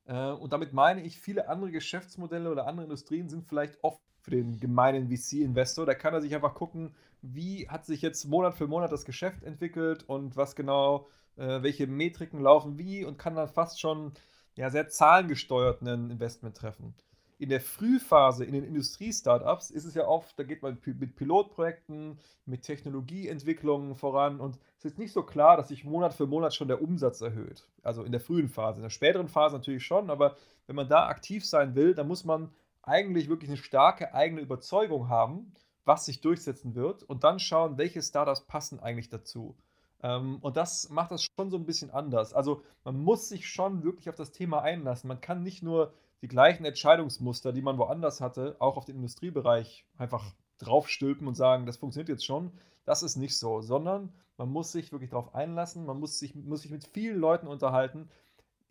Äh, 0.06 0.32
und 0.32 0.54
damit 0.54 0.74
meine 0.74 1.04
ich, 1.04 1.20
viele 1.20 1.50
andere 1.50 1.72
Geschäftsmodelle 1.72 2.52
oder 2.52 2.68
andere 2.68 2.86
Industrien 2.86 3.30
sind 3.30 3.46
vielleicht 3.46 3.84
oft 3.84 4.02
für 4.22 4.32
den 4.32 4.60
gemeinen 4.60 5.10
VC-Investor. 5.10 5.86
Da 5.86 5.94
kann 5.94 6.14
er 6.14 6.22
sich 6.22 6.34
einfach 6.34 6.56
gucken, 6.56 6.96
wie 7.22 7.68
hat 7.70 7.86
sich 7.86 8.02
jetzt 8.02 8.26
Monat 8.26 8.56
für 8.56 8.68
Monat 8.68 8.92
das 8.92 9.06
Geschäft 9.06 9.44
entwickelt 9.44 10.04
und 10.04 10.36
was 10.36 10.56
genau 10.56 11.08
äh, 11.38 11.62
welche 11.62 11.88
Metriken 11.88 12.42
laufen 12.42 12.78
wie 12.78 13.04
und 13.06 13.18
kann 13.18 13.36
dann 13.36 13.48
fast 13.48 13.80
schon 13.80 14.14
ja, 14.56 14.70
sehr 14.70 14.88
zahlengesteuerten 14.88 15.88
Investment 16.12 16.56
treffen. 16.56 16.96
In 17.38 17.50
der 17.50 17.60
Frühphase 17.60 18.46
in 18.46 18.54
den 18.54 18.64
Industrie-Startups 18.64 19.70
ist 19.70 19.84
es 19.84 19.94
ja 19.94 20.08
oft, 20.08 20.40
da 20.40 20.44
geht 20.44 20.62
man 20.62 20.78
mit 20.86 21.18
Pilotprojekten, 21.18 22.18
mit 22.46 22.62
Technologieentwicklungen 22.62 23.96
voran 23.96 24.40
und 24.40 24.58
es 24.78 24.86
ist 24.86 24.98
nicht 24.98 25.12
so 25.12 25.24
klar, 25.24 25.58
dass 25.58 25.68
sich 25.68 25.84
Monat 25.84 26.14
für 26.14 26.28
Monat 26.28 26.56
schon 26.56 26.70
der 26.70 26.82
Umsatz 26.82 27.20
erhöht. 27.20 27.68
Also 27.84 28.04
in 28.04 28.14
der 28.14 28.22
frühen 28.22 28.48
Phase. 28.48 28.78
In 28.78 28.84
der 28.84 28.90
späteren 28.90 29.28
Phase 29.28 29.58
natürlich 29.58 29.86
schon, 29.86 30.10
aber 30.10 30.38
wenn 30.66 30.78
man 30.78 30.88
da 30.88 31.08
aktiv 31.08 31.46
sein 31.46 31.76
will, 31.76 31.94
dann 31.94 32.08
muss 32.08 32.24
man 32.24 32.54
eigentlich 32.84 33.28
wirklich 33.28 33.50
eine 33.50 33.58
starke 33.58 34.14
eigene 34.14 34.40
Überzeugung 34.40 35.10
haben, 35.10 35.52
was 35.84 36.06
sich 36.06 36.22
durchsetzen 36.22 36.74
wird 36.74 37.04
und 37.04 37.26
dann 37.26 37.40
schauen, 37.40 37.78
welche 37.78 38.02
Startups 38.02 38.46
passen 38.46 38.80
eigentlich 38.80 39.10
dazu. 39.10 39.58
Ähm, 40.06 40.38
und 40.42 40.56
das 40.56 40.90
macht 40.90 41.10
das 41.12 41.24
schon 41.24 41.50
so 41.50 41.58
ein 41.58 41.66
bisschen 41.66 41.90
anders. 41.90 42.34
Also 42.34 42.62
man 42.84 43.00
muss 43.00 43.28
sich 43.28 43.50
schon 43.50 43.84
wirklich 43.84 44.08
auf 44.08 44.16
das 44.16 44.32
Thema 44.32 44.62
einlassen. 44.62 45.08
Man 45.08 45.20
kann 45.20 45.42
nicht 45.42 45.64
nur 45.64 45.94
die 46.22 46.28
gleichen 46.28 46.64
Entscheidungsmuster, 46.64 47.52
die 47.52 47.64
man 47.64 47.80
woanders 47.80 48.22
hatte, 48.22 48.56
auch 48.60 48.78
auf 48.78 48.86
den 48.86 48.98
Industriebereich 48.98 49.86
einfach 49.98 50.36
draufstülpen 50.60 51.28
und 51.28 51.34
sagen, 51.34 51.66
das 51.66 51.78
funktioniert 51.78 52.10
jetzt 52.10 52.26
schon. 52.26 52.52
Das 52.86 53.02
ist 53.02 53.16
nicht 53.16 53.36
so, 53.38 53.62
sondern 53.62 54.14
man 54.38 54.50
muss 54.50 54.72
sich 54.72 54.92
wirklich 54.92 55.10
darauf 55.10 55.34
einlassen, 55.34 55.88
man 55.88 56.00
muss 56.00 56.20
sich, 56.20 56.36
muss 56.36 56.62
sich 56.62 56.72
mit 56.72 56.86
vielen 56.86 57.20
Leuten 57.20 57.48
unterhalten. 57.48 58.10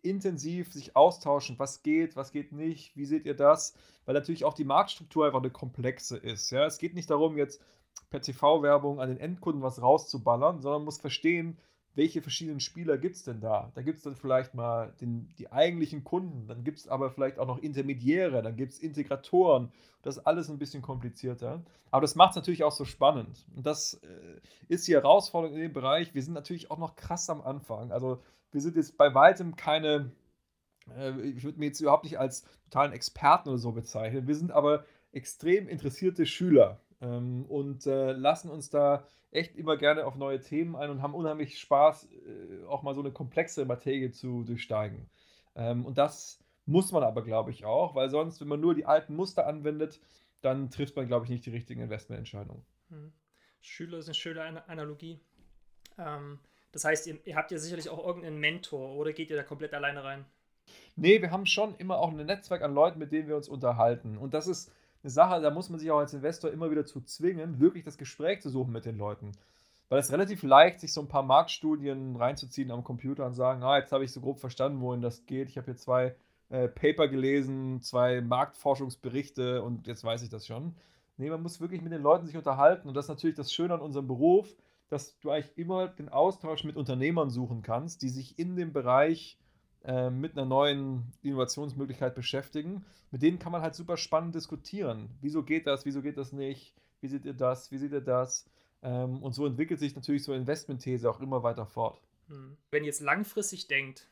intensiv 0.03 0.71
sich 0.71 0.95
austauschen, 0.95 1.59
was 1.59 1.81
geht, 1.83 2.15
was 2.15 2.31
geht 2.31 2.51
nicht, 2.53 2.95
wie 2.95 3.05
seht 3.05 3.25
ihr 3.25 3.35
das? 3.35 3.73
Weil 4.05 4.13
natürlich 4.13 4.45
auch 4.45 4.53
die 4.53 4.63
Marktstruktur 4.63 5.25
einfach 5.25 5.39
eine 5.41 5.49
komplexe 5.51 6.17
ist. 6.17 6.51
Ja? 6.51 6.65
Es 6.65 6.77
geht 6.77 6.93
nicht 6.93 7.09
darum, 7.09 7.37
jetzt 7.37 7.61
per 8.09 8.21
TV-Werbung 8.21 8.99
an 8.99 9.09
den 9.09 9.17
Endkunden 9.17 9.61
was 9.61 9.81
rauszuballern, 9.81 10.61
sondern 10.61 10.83
muss 10.83 10.99
verstehen, 10.99 11.57
welche 11.95 12.21
verschiedenen 12.21 12.59
Spieler 12.59 12.97
gibt 12.97 13.15
es 13.15 13.23
denn 13.23 13.39
da? 13.39 13.71
Da 13.73 13.81
gibt 13.81 13.97
es 13.97 14.03
dann 14.03 14.15
vielleicht 14.15 14.53
mal 14.53 14.93
den, 14.99 15.29
die 15.37 15.51
eigentlichen 15.51 16.03
Kunden, 16.03 16.45
dann 16.47 16.63
gibt 16.63 16.79
es 16.79 16.87
aber 16.87 17.09
vielleicht 17.09 17.39
auch 17.39 17.47
noch 17.47 17.57
Intermediäre, 17.57 18.41
dann 18.41 18.57
gibt 18.57 18.73
es 18.73 18.79
Integratoren. 18.79 19.71
Das 20.01 20.17
ist 20.17 20.27
alles 20.27 20.49
ein 20.49 20.59
bisschen 20.59 20.81
komplizierter. 20.81 21.63
Aber 21.91 22.01
das 22.01 22.15
macht 22.15 22.31
es 22.31 22.35
natürlich 22.35 22.63
auch 22.63 22.73
so 22.73 22.83
spannend. 22.83 23.45
Und 23.55 23.65
das 23.65 23.95
äh, 24.03 24.41
ist 24.67 24.87
die 24.87 24.93
Herausforderung 24.93 25.55
in 25.55 25.61
dem 25.61 25.73
Bereich. 25.73 26.13
Wir 26.13 26.21
sind 26.21 26.33
natürlich 26.33 26.69
auch 26.69 26.77
noch 26.77 26.95
krass 26.95 27.29
am 27.29 27.41
Anfang. 27.41 27.91
Also 27.91 28.21
wir 28.51 28.61
sind 28.61 28.75
jetzt 28.75 28.97
bei 28.97 29.15
weitem 29.15 29.55
keine, 29.55 30.11
äh, 30.95 31.19
ich 31.21 31.43
würde 31.43 31.59
mir 31.59 31.67
jetzt 31.67 31.79
überhaupt 31.79 32.03
nicht 32.03 32.19
als 32.19 32.45
totalen 32.65 32.91
Experten 32.91 33.49
oder 33.49 33.57
so 33.57 33.71
bezeichnen. 33.71 34.27
Wir 34.27 34.35
sind 34.35 34.51
aber 34.51 34.85
extrem 35.13 35.69
interessierte 35.69 36.25
Schüler 36.25 36.81
ähm, 37.01 37.45
und 37.45 37.85
äh, 37.87 38.13
lassen 38.13 38.49
uns 38.49 38.69
da 38.69 39.05
echt 39.31 39.55
immer 39.55 39.77
gerne 39.77 40.05
auf 40.05 40.15
neue 40.15 40.39
Themen 40.39 40.75
ein 40.75 40.89
und 40.89 41.01
haben 41.01 41.13
unheimlich 41.13 41.59
Spaß, 41.59 42.07
äh, 42.11 42.65
auch 42.67 42.83
mal 42.83 42.95
so 42.95 43.01
eine 43.01 43.11
komplexe 43.11 43.65
Materie 43.65 44.11
zu 44.11 44.43
durchsteigen. 44.43 45.09
Ähm, 45.55 45.85
und 45.85 45.97
das 45.97 46.39
muss 46.65 46.91
man 46.91 47.03
aber, 47.03 47.23
glaube 47.23 47.51
ich, 47.51 47.65
auch, 47.65 47.95
weil 47.95 48.09
sonst, 48.09 48.41
wenn 48.41 48.47
man 48.47 48.59
nur 48.59 48.73
die 48.73 48.85
alten 48.85 49.15
Muster 49.15 49.45
anwendet, 49.45 49.99
dann 50.41 50.69
trifft 50.69 50.95
man, 50.95 51.07
glaube 51.07 51.25
ich, 51.25 51.31
nicht 51.31 51.45
die 51.45 51.51
richtigen 51.51 51.81
Investmententscheidungen. 51.81 52.65
Hm. 52.89 53.11
Schüler 53.61 53.97
ist 53.97 54.07
eine 54.07 54.13
schöne 54.13 54.67
Analogie. 54.69 55.19
Ähm, 55.97 56.39
das 56.71 56.85
heißt, 56.85 57.07
ihr, 57.07 57.17
ihr, 57.25 57.35
habt 57.35 57.51
ja 57.51 57.57
sicherlich 57.57 57.89
auch 57.89 58.05
irgendeinen 58.05 58.39
Mentor 58.39 58.95
oder 58.95 59.13
geht 59.13 59.29
ihr 59.29 59.35
da 59.35 59.43
komplett 59.43 59.73
alleine 59.73 60.03
rein? 60.03 60.25
Nee, 60.95 61.21
wir 61.21 61.31
haben 61.31 61.45
schon 61.45 61.75
immer 61.75 61.99
auch 61.99 62.11
ein 62.11 62.25
Netzwerk 62.25 62.61
an 62.61 62.73
Leuten, 62.73 62.99
mit 62.99 63.11
denen 63.11 63.27
wir 63.27 63.35
uns 63.35 63.47
unterhalten. 63.47 64.17
Und 64.17 64.33
das 64.33 64.47
ist 64.47 64.71
eine 65.05 65.11
Sache, 65.11 65.39
da 65.39 65.51
muss 65.51 65.69
man 65.69 65.79
sich 65.79 65.91
auch 65.91 65.99
als 65.99 66.15
Investor 66.15 66.51
immer 66.51 66.71
wieder 66.71 66.83
zu 66.83 66.99
zwingen, 66.99 67.59
wirklich 67.59 67.83
das 67.83 67.99
Gespräch 67.99 68.41
zu 68.41 68.49
suchen 68.49 68.73
mit 68.73 68.85
den 68.85 68.97
Leuten. 68.97 69.33
Weil 69.87 69.99
es 69.99 70.11
relativ 70.11 70.41
leicht, 70.41 70.79
sich 70.79 70.93
so 70.93 71.01
ein 71.01 71.07
paar 71.07 71.21
Marktstudien 71.21 72.15
reinzuziehen 72.15 72.71
am 72.71 72.83
Computer 72.83 73.23
und 73.27 73.35
sagen, 73.35 73.61
ah, 73.61 73.77
jetzt 73.77 73.91
habe 73.91 74.03
ich 74.03 74.11
so 74.11 74.19
grob 74.19 74.39
verstanden, 74.39 74.81
wohin 74.81 75.01
das 75.01 75.27
geht. 75.27 75.47
Ich 75.47 75.57
habe 75.57 75.65
hier 75.65 75.75
zwei 75.75 76.15
äh, 76.49 76.67
Paper 76.67 77.07
gelesen, 77.07 77.83
zwei 77.83 78.19
Marktforschungsberichte 78.21 79.61
und 79.61 79.85
jetzt 79.85 80.03
weiß 80.03 80.23
ich 80.23 80.29
das 80.29 80.47
schon. 80.47 80.75
Nee, 81.17 81.29
man 81.29 81.43
muss 81.43 81.61
wirklich 81.61 81.83
mit 81.83 81.93
den 81.93 82.01
Leuten 82.01 82.25
sich 82.25 82.35
unterhalten 82.35 82.87
und 82.87 82.95
das 82.95 83.05
ist 83.05 83.09
natürlich 83.09 83.35
das 83.35 83.53
Schöne 83.53 83.75
an 83.75 83.81
unserem 83.81 84.07
Beruf, 84.07 84.55
dass 84.89 85.19
du 85.19 85.29
eigentlich 85.29 85.55
immer 85.55 85.87
den 85.87 86.09
Austausch 86.09 86.63
mit 86.63 86.77
Unternehmern 86.77 87.29
suchen 87.29 87.61
kannst, 87.61 88.01
die 88.01 88.09
sich 88.09 88.39
in 88.39 88.55
dem 88.55 88.73
Bereich 88.73 89.37
äh, 89.85 90.09
mit 90.09 90.33
einer 90.33 90.45
neuen 90.45 91.13
Innovationsmöglichkeit 91.21 92.15
beschäftigen. 92.15 92.83
Mit 93.11 93.21
denen 93.21 93.37
kann 93.37 93.51
man 93.51 93.61
halt 93.61 93.75
super 93.75 93.97
spannend 93.97 94.33
diskutieren. 94.33 95.09
Wieso 95.21 95.43
geht 95.43 95.67
das? 95.67 95.85
Wieso 95.85 96.01
geht 96.01 96.17
das 96.17 96.31
nicht? 96.31 96.73
Wie 97.01 97.07
seht 97.07 97.23
ihr 97.25 97.35
das? 97.35 97.71
Wie 97.71 97.77
seht 97.77 97.91
ihr 97.91 98.01
das? 98.01 98.45
Ähm, 98.81 99.21
und 99.21 99.33
so 99.33 99.45
entwickelt 99.45 99.79
sich 99.79 99.95
natürlich 99.95 100.23
so 100.23 100.31
eine 100.31 100.41
Investmentthese 100.41 101.09
auch 101.09 101.19
immer 101.19 101.43
weiter 101.43 101.65
fort. 101.65 102.01
Hm. 102.29 102.57
Wenn 102.71 102.83
ihr 102.83 102.87
jetzt 102.87 103.01
langfristig 103.01 103.67
denkt, 103.67 104.07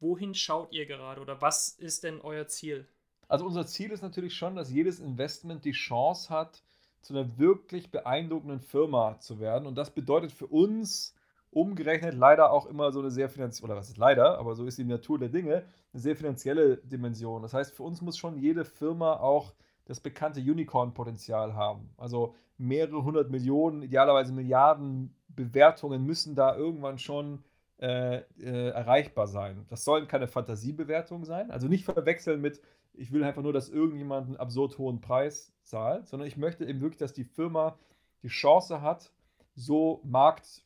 wohin 0.00 0.34
schaut 0.34 0.72
ihr 0.72 0.86
gerade 0.86 1.20
oder 1.20 1.40
was 1.40 1.68
ist 1.68 2.04
denn 2.04 2.20
euer 2.20 2.48
Ziel? 2.48 2.86
Also 3.28 3.44
unser 3.44 3.66
Ziel 3.66 3.90
ist 3.90 4.02
natürlich 4.02 4.34
schon, 4.34 4.56
dass 4.56 4.70
jedes 4.70 4.98
Investment 5.00 5.64
die 5.64 5.72
Chance 5.72 6.30
hat, 6.30 6.62
zu 7.02 7.12
einer 7.12 7.38
wirklich 7.38 7.90
beeindruckenden 7.90 8.60
Firma 8.60 9.18
zu 9.20 9.40
werden. 9.40 9.66
Und 9.66 9.76
das 9.76 9.90
bedeutet 9.90 10.32
für 10.32 10.46
uns 10.46 11.14
umgerechnet 11.56 12.14
leider 12.14 12.52
auch 12.52 12.66
immer 12.66 12.92
so 12.92 13.00
eine 13.00 13.10
sehr 13.10 13.30
finanzielle, 13.30 13.72
oder 13.72 13.80
was 13.80 13.88
ist 13.88 13.96
leider, 13.96 14.38
aber 14.38 14.54
so 14.54 14.66
ist 14.66 14.76
die 14.76 14.84
Natur 14.84 15.18
der 15.18 15.30
Dinge, 15.30 15.64
eine 15.94 16.02
sehr 16.02 16.14
finanzielle 16.14 16.76
Dimension. 16.76 17.40
Das 17.40 17.54
heißt, 17.54 17.74
für 17.74 17.82
uns 17.82 18.02
muss 18.02 18.18
schon 18.18 18.36
jede 18.36 18.66
Firma 18.66 19.14
auch 19.14 19.54
das 19.86 20.00
bekannte 20.00 20.40
Unicorn-Potenzial 20.40 21.54
haben. 21.54 21.88
Also 21.96 22.34
mehrere 22.58 23.02
hundert 23.02 23.30
Millionen, 23.30 23.82
idealerweise 23.82 24.34
Milliarden 24.34 25.14
Bewertungen 25.28 26.04
müssen 26.04 26.34
da 26.34 26.54
irgendwann 26.54 26.98
schon 26.98 27.42
äh, 27.78 28.18
äh, 28.38 28.68
erreichbar 28.70 29.26
sein. 29.26 29.64
Das 29.70 29.82
sollen 29.82 30.08
keine 30.08 30.28
Fantasiebewertungen 30.28 31.24
sein. 31.24 31.50
Also 31.50 31.68
nicht 31.68 31.86
verwechseln 31.86 32.42
mit, 32.42 32.60
ich 32.92 33.12
will 33.12 33.24
einfach 33.24 33.42
nur, 33.42 33.54
dass 33.54 33.70
irgendjemand 33.70 34.26
einen 34.26 34.36
absurd 34.36 34.76
hohen 34.76 35.00
Preis 35.00 35.54
zahlt, 35.62 36.06
sondern 36.06 36.28
ich 36.28 36.36
möchte 36.36 36.66
eben 36.66 36.82
wirklich, 36.82 36.98
dass 36.98 37.14
die 37.14 37.24
Firma 37.24 37.78
die 38.22 38.28
Chance 38.28 38.82
hat, 38.82 39.10
so 39.54 40.02
markt 40.04 40.65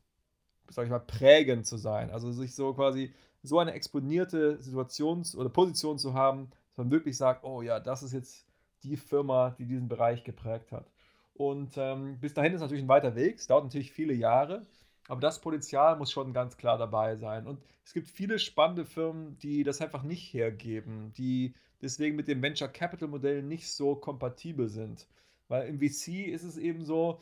sag 0.70 0.84
ich 0.84 0.90
mal, 0.90 1.00
prägend 1.00 1.66
zu 1.66 1.76
sein. 1.76 2.10
Also 2.10 2.32
sich 2.32 2.54
so 2.54 2.72
quasi 2.72 3.12
so 3.42 3.58
eine 3.58 3.72
exponierte 3.72 4.58
Situations- 4.60 5.36
oder 5.36 5.48
Position 5.48 5.98
zu 5.98 6.14
haben, 6.14 6.50
dass 6.70 6.78
man 6.78 6.90
wirklich 6.90 7.16
sagt, 7.16 7.44
oh 7.44 7.62
ja, 7.62 7.80
das 7.80 8.02
ist 8.02 8.12
jetzt 8.12 8.46
die 8.82 8.96
Firma, 8.96 9.50
die 9.58 9.66
diesen 9.66 9.88
Bereich 9.88 10.24
geprägt 10.24 10.72
hat. 10.72 10.90
Und 11.34 11.74
ähm, 11.76 12.18
bis 12.20 12.34
dahin 12.34 12.52
ist 12.52 12.60
natürlich 12.60 12.82
ein 12.84 12.88
weiter 12.88 13.14
Weg. 13.14 13.36
Es 13.36 13.46
dauert 13.46 13.64
natürlich 13.64 13.92
viele 13.92 14.12
Jahre, 14.12 14.66
aber 15.08 15.20
das 15.20 15.40
Potenzial 15.40 15.96
muss 15.96 16.12
schon 16.12 16.32
ganz 16.32 16.56
klar 16.56 16.78
dabei 16.78 17.16
sein. 17.16 17.46
Und 17.46 17.60
es 17.84 17.92
gibt 17.92 18.08
viele 18.08 18.38
spannende 18.38 18.84
Firmen, 18.84 19.38
die 19.38 19.64
das 19.64 19.80
einfach 19.80 20.02
nicht 20.02 20.32
hergeben, 20.32 21.12
die 21.16 21.54
deswegen 21.80 22.16
mit 22.16 22.28
dem 22.28 22.42
Venture 22.42 22.68
Capital 22.68 23.08
Modell 23.08 23.42
nicht 23.42 23.70
so 23.70 23.94
kompatibel 23.94 24.68
sind. 24.68 25.06
Weil 25.48 25.66
im 25.66 25.78
VC 25.78 26.28
ist 26.28 26.44
es 26.44 26.56
eben 26.56 26.84
so, 26.84 27.18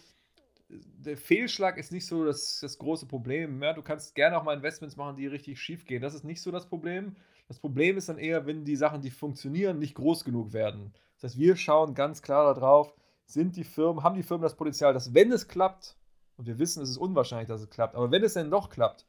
der 0.69 1.17
Fehlschlag 1.17 1.79
ist 1.79 1.93
nicht 1.93 2.07
so 2.07 2.25
das, 2.25 2.61
das 2.61 2.79
große 2.79 3.07
Problem. 3.07 3.63
Ja, 3.63 3.73
du 3.73 3.83
kannst 3.83 4.15
gerne 4.15 4.39
auch 4.39 4.45
mal 4.45 4.57
Investments 4.57 4.97
machen, 4.97 5.17
die 5.17 5.27
richtig 5.27 5.61
schief 5.61 5.87
gehen. 5.87 6.03
Das 6.03 6.15
ist 6.15 6.25
nicht 6.25 6.43
so 6.43 6.51
das 6.51 6.67
Problem. 6.67 7.17
Das 7.49 7.59
Problem 7.59 7.97
ist 7.97 8.09
dann 8.11 8.19
eher, 8.19 8.47
wenn 8.47 8.65
die 8.65 8.77
Sachen, 8.77 9.01
die 9.01 9.11
funktionieren, 9.11 9.79
nicht 9.79 9.95
groß 9.95 10.25
genug 10.25 10.53
werden. 10.53 10.93
Das 11.15 11.31
heißt, 11.31 11.39
wir 11.39 11.57
schauen 11.57 11.95
ganz 11.95 12.21
klar 12.21 12.55
darauf, 12.55 12.95
sind 13.25 13.57
die 13.57 13.65
Firmen, 13.65 14.03
haben 14.03 14.17
die 14.17 14.23
Firmen 14.23 14.43
das 14.43 14.57
Potenzial, 14.57 14.93
dass 14.93 15.15
wenn 15.15 15.33
es 15.33 15.49
klappt, 15.49 15.97
und 16.37 16.47
wir 16.47 16.59
wissen, 16.59 16.83
es 16.83 16.91
ist 16.91 16.99
unwahrscheinlich, 16.99 17.49
dass 17.49 17.63
es 17.63 17.71
klappt, 17.71 17.95
aber 17.95 18.11
wenn 18.11 18.23
es 18.23 18.35
denn 18.35 18.51
doch 18.51 18.71
klappt, 18.71 19.07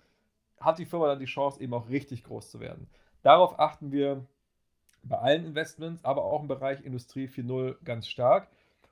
hat 0.59 0.79
die 0.79 0.85
Firma 0.85 1.07
dann 1.07 1.19
die 1.19 1.25
Chance, 1.25 1.61
eben 1.61 1.73
auch 1.73 1.89
richtig 1.89 2.23
groß 2.23 2.49
zu 2.49 2.59
werden. 2.59 2.89
Darauf 3.21 3.59
achten 3.59 3.91
wir 3.91 4.25
bei 5.03 5.17
allen 5.17 5.45
Investments, 5.45 6.03
aber 6.03 6.23
auch 6.23 6.41
im 6.41 6.47
Bereich 6.47 6.81
Industrie 6.81 7.27
4.0 7.27 7.77
ganz 7.83 8.07
stark. 8.07 8.49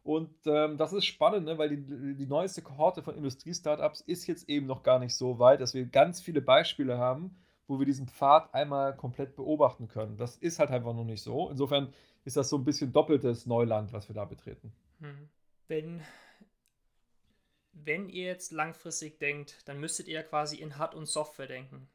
Und 0.08 0.32
ähm, 0.46 0.78
das 0.78 0.94
ist 0.94 1.06
spannend, 1.06 1.48
ne? 1.48 1.58
weil 1.58 1.68
die, 1.68 2.16
die 2.16 2.28
neueste 2.28 2.62
Kohorte 2.62 3.04
von 3.04 3.18
Industriestartups 3.18 4.00
ist 4.00 4.26
jetzt 4.26 4.48
eben 4.48 4.66
noch 4.66 4.82
gar 4.82 5.00
nicht 5.00 5.14
so 5.14 5.38
weit, 5.38 5.60
dass 5.60 5.74
wir 5.74 5.86
ganz 5.86 6.22
viele 6.22 6.40
Beispiele 6.40 6.98
haben, 6.98 7.36
wo 7.68 7.78
wir 7.78 7.86
diesen 7.86 8.08
Pfad 8.08 8.54
einmal 8.54 8.96
komplett 8.96 9.36
beobachten 9.36 9.90
können. 9.90 10.16
Das 10.16 10.38
ist 10.38 10.60
halt 10.60 10.72
einfach 10.72 10.94
noch 10.94 11.04
nicht 11.04 11.22
so. 11.22 11.50
Insofern 11.50 11.94
ist 12.24 12.38
das 12.38 12.48
so 12.48 12.58
ein 12.58 12.64
bisschen 12.64 12.94
doppeltes 12.94 13.48
Neuland, 13.48 13.92
was 13.92 14.08
wir 14.08 14.16
da 14.16 14.24
betreten. 14.24 14.72
Hm. 15.02 15.28
Wenn, 15.68 16.02
wenn 17.74 18.08
ihr 18.08 18.28
jetzt 18.28 18.54
langfristig 18.54 19.20
denkt, 19.20 19.68
dann 19.68 19.78
müsstet 19.78 20.08
ihr 20.08 20.24
quasi 20.24 20.56
in 20.56 20.78
Hard- 20.78 20.96
und 20.96 21.08
Software 21.08 21.48
denken. 21.48 21.90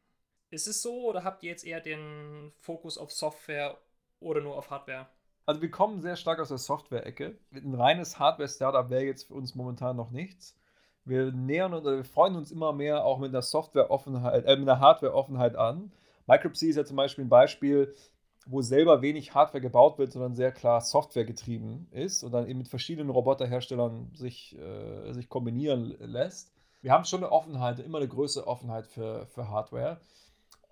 Ist 0.50 0.66
es 0.66 0.82
so 0.82 1.08
oder 1.08 1.24
habt 1.24 1.42
ihr 1.44 1.48
jetzt 1.48 1.64
eher 1.64 1.80
den 1.80 2.52
Fokus 2.58 2.98
auf 2.98 3.10
Software 3.10 3.78
oder 4.20 4.42
nur 4.42 4.58
auf 4.58 4.68
Hardware? 4.68 5.08
Also 5.44 5.60
wir 5.60 5.70
kommen 5.70 6.00
sehr 6.00 6.16
stark 6.16 6.38
aus 6.38 6.48
der 6.48 6.58
Software-Ecke. 6.58 7.36
Ein 7.52 7.74
reines 7.74 8.18
Hardware-Startup 8.18 8.88
wäre 8.90 9.04
jetzt 9.04 9.24
für 9.24 9.34
uns 9.34 9.54
momentan 9.54 9.96
noch 9.96 10.10
nichts. 10.10 10.56
Wir 11.04 11.32
nähern 11.32 11.74
uns, 11.74 11.84
wir 11.84 12.04
freuen 12.04 12.36
uns 12.36 12.52
immer 12.52 12.72
mehr 12.72 13.04
auch 13.04 13.18
mit 13.18 13.30
einer 13.30 13.42
Software-Offenheit, 13.42 14.44
äh, 14.44 14.56
mit 14.56 14.68
einer 14.68 14.78
Hardware-Offenheit 14.78 15.56
an. 15.56 15.92
Micropsy 16.26 16.68
ist 16.68 16.76
ja 16.76 16.84
zum 16.84 16.96
Beispiel 16.96 17.24
ein 17.24 17.28
Beispiel, 17.28 17.92
wo 18.46 18.62
selber 18.62 19.02
wenig 19.02 19.34
Hardware 19.34 19.60
gebaut 19.60 19.98
wird, 19.98 20.12
sondern 20.12 20.34
sehr 20.34 20.52
klar 20.52 20.80
Software 20.80 21.24
getrieben 21.24 21.88
ist 21.90 22.22
und 22.22 22.32
dann 22.32 22.48
eben 22.48 22.58
mit 22.58 22.68
verschiedenen 22.68 23.10
Roboterherstellern 23.10 24.10
sich, 24.14 24.56
äh, 24.58 25.12
sich 25.12 25.28
kombinieren 25.28 25.96
lässt. 25.98 26.52
Wir 26.82 26.92
haben 26.92 27.04
schon 27.04 27.22
eine 27.22 27.32
Offenheit, 27.32 27.80
immer 27.80 27.98
eine 27.98 28.08
größere 28.08 28.46
Offenheit 28.46 28.86
für, 28.86 29.26
für 29.26 29.48
Hardware 29.48 30.00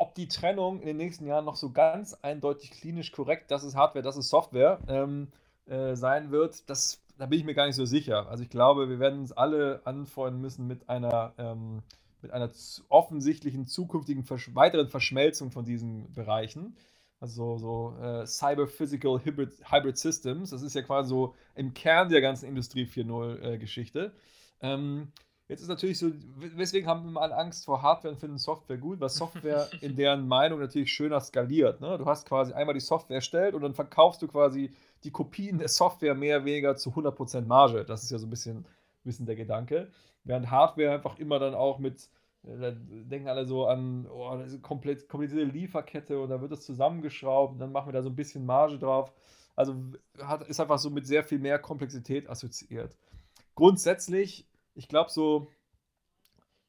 ob 0.00 0.14
die 0.14 0.28
Trennung 0.28 0.80
in 0.80 0.87
den 0.87 0.97
nächsten 0.97 1.26
Jahren 1.26 1.45
noch 1.45 1.57
so 1.57 1.73
ganz 1.73 2.14
eindeutig 2.14 2.71
klinisch 2.71 3.12
korrekt, 3.12 3.50
das 3.50 3.64
ist 3.64 3.76
Hardware, 3.76 4.02
das 4.02 4.16
ist 4.16 4.30
Software, 4.30 4.78
ähm, 4.88 5.28
äh, 5.66 5.95
sein 5.95 6.30
wird, 6.30 6.71
das, 6.71 7.02
da 7.19 7.26
bin 7.26 7.38
ich 7.38 7.45
mir 7.45 7.52
gar 7.52 7.66
nicht 7.66 7.76
so 7.76 7.85
sicher. 7.85 8.26
Also 8.30 8.42
ich 8.42 8.49
glaube, 8.49 8.88
wir 8.88 8.99
werden 8.99 9.21
uns 9.21 9.33
alle 9.33 9.83
anfreunden 9.85 10.40
müssen 10.40 10.66
mit 10.66 10.88
einer, 10.88 11.35
ähm, 11.37 11.83
mit 12.23 12.33
einer 12.33 12.50
offensichtlichen 12.88 13.66
zukünftigen 13.66 14.25
Versch 14.25 14.54
weiteren 14.54 14.88
Verschmelzung 14.88 15.50
von 15.50 15.66
diesen 15.66 16.11
Bereichen. 16.14 16.76
Also 17.21 17.59
so 17.59 17.95
äh, 18.00 18.26
Cyber-Physical 18.26 19.21
Hybrid, 19.23 19.52
Hybrid 19.71 19.99
Systems, 19.99 20.49
das 20.49 20.62
ist 20.62 20.75
ja 20.75 20.80
quasi 20.80 21.11
so 21.11 21.35
im 21.54 21.75
Kern 21.75 22.09
der 22.09 22.23
ganzen 22.23 22.47
Industrie 22.49 22.87
4.0-Geschichte. 22.87 24.14
Äh, 24.62 24.73
ähm, 24.73 25.12
Jetzt 25.50 25.62
ist 25.62 25.69
natürlich 25.69 25.99
so, 25.99 26.12
weswegen 26.37 26.88
haben 26.88 27.07
wir 27.07 27.11
mal 27.11 27.33
Angst 27.33 27.64
vor 27.64 27.83
Hardware 27.83 28.14
und 28.14 28.21
finden 28.21 28.38
Software 28.38 28.78
gut? 28.78 29.00
Weil 29.00 29.09
Software 29.09 29.69
in 29.80 29.97
deren 29.97 30.28
Meinung 30.28 30.61
natürlich 30.61 30.92
schöner 30.92 31.21
skaliert. 31.21 31.80
Ne? 31.80 31.99
Du 31.99 32.07
hast 32.07 32.28
quasi 32.28 32.52
einmal 32.52 32.75
die 32.75 32.80
Software 32.80 33.16
erstellt 33.16 33.54
und 33.54 33.62
dann 33.62 33.75
verkaufst 33.75 34.23
du 34.23 34.28
quasi 34.28 34.73
die 35.02 35.11
Kopien 35.11 35.59
der 35.59 35.66
Software 35.66 36.14
mehr 36.14 36.37
oder 36.37 36.45
weniger 36.45 36.76
zu 36.76 36.90
100% 36.90 37.47
Marge. 37.47 37.85
Das 37.85 38.04
ist 38.04 38.12
ja 38.12 38.19
so 38.19 38.28
ein 38.28 38.30
bisschen, 38.30 38.64
bisschen 39.02 39.26
der 39.26 39.35
Gedanke. 39.35 39.88
Während 40.23 40.52
Hardware 40.52 40.92
einfach 40.92 41.19
immer 41.19 41.40
dann 41.40 41.54
auch 41.54 41.80
mit 41.80 42.09
da 42.42 42.71
denken 42.71 43.28
alle 43.28 43.45
so 43.45 43.66
an, 43.66 44.07
oh, 44.07 44.35
das 44.37 44.52
ist 44.52 44.62
komplett 44.62 45.09
komplizierte 45.09 45.45
Lieferkette 45.45 46.19
und 46.19 46.30
da 46.30 46.40
wird 46.40 46.52
es 46.52 46.62
zusammengeschraubt 46.62 47.54
und 47.54 47.59
dann 47.59 47.73
machen 47.73 47.88
wir 47.88 47.92
da 47.92 48.02
so 48.02 48.09
ein 48.09 48.16
bisschen 48.16 48.47
Marge 48.47 48.78
drauf. 48.78 49.12
Also 49.57 49.75
hat, 50.23 50.49
ist 50.49 50.61
einfach 50.61 50.78
so 50.78 50.90
mit 50.90 51.07
sehr 51.07 51.23
viel 51.23 51.38
mehr 51.38 51.59
Komplexität 51.59 52.30
assoziiert. 52.30 52.97
Grundsätzlich, 53.54 54.47
ich 54.75 54.89
glaube 54.89 55.11
so, 55.11 55.49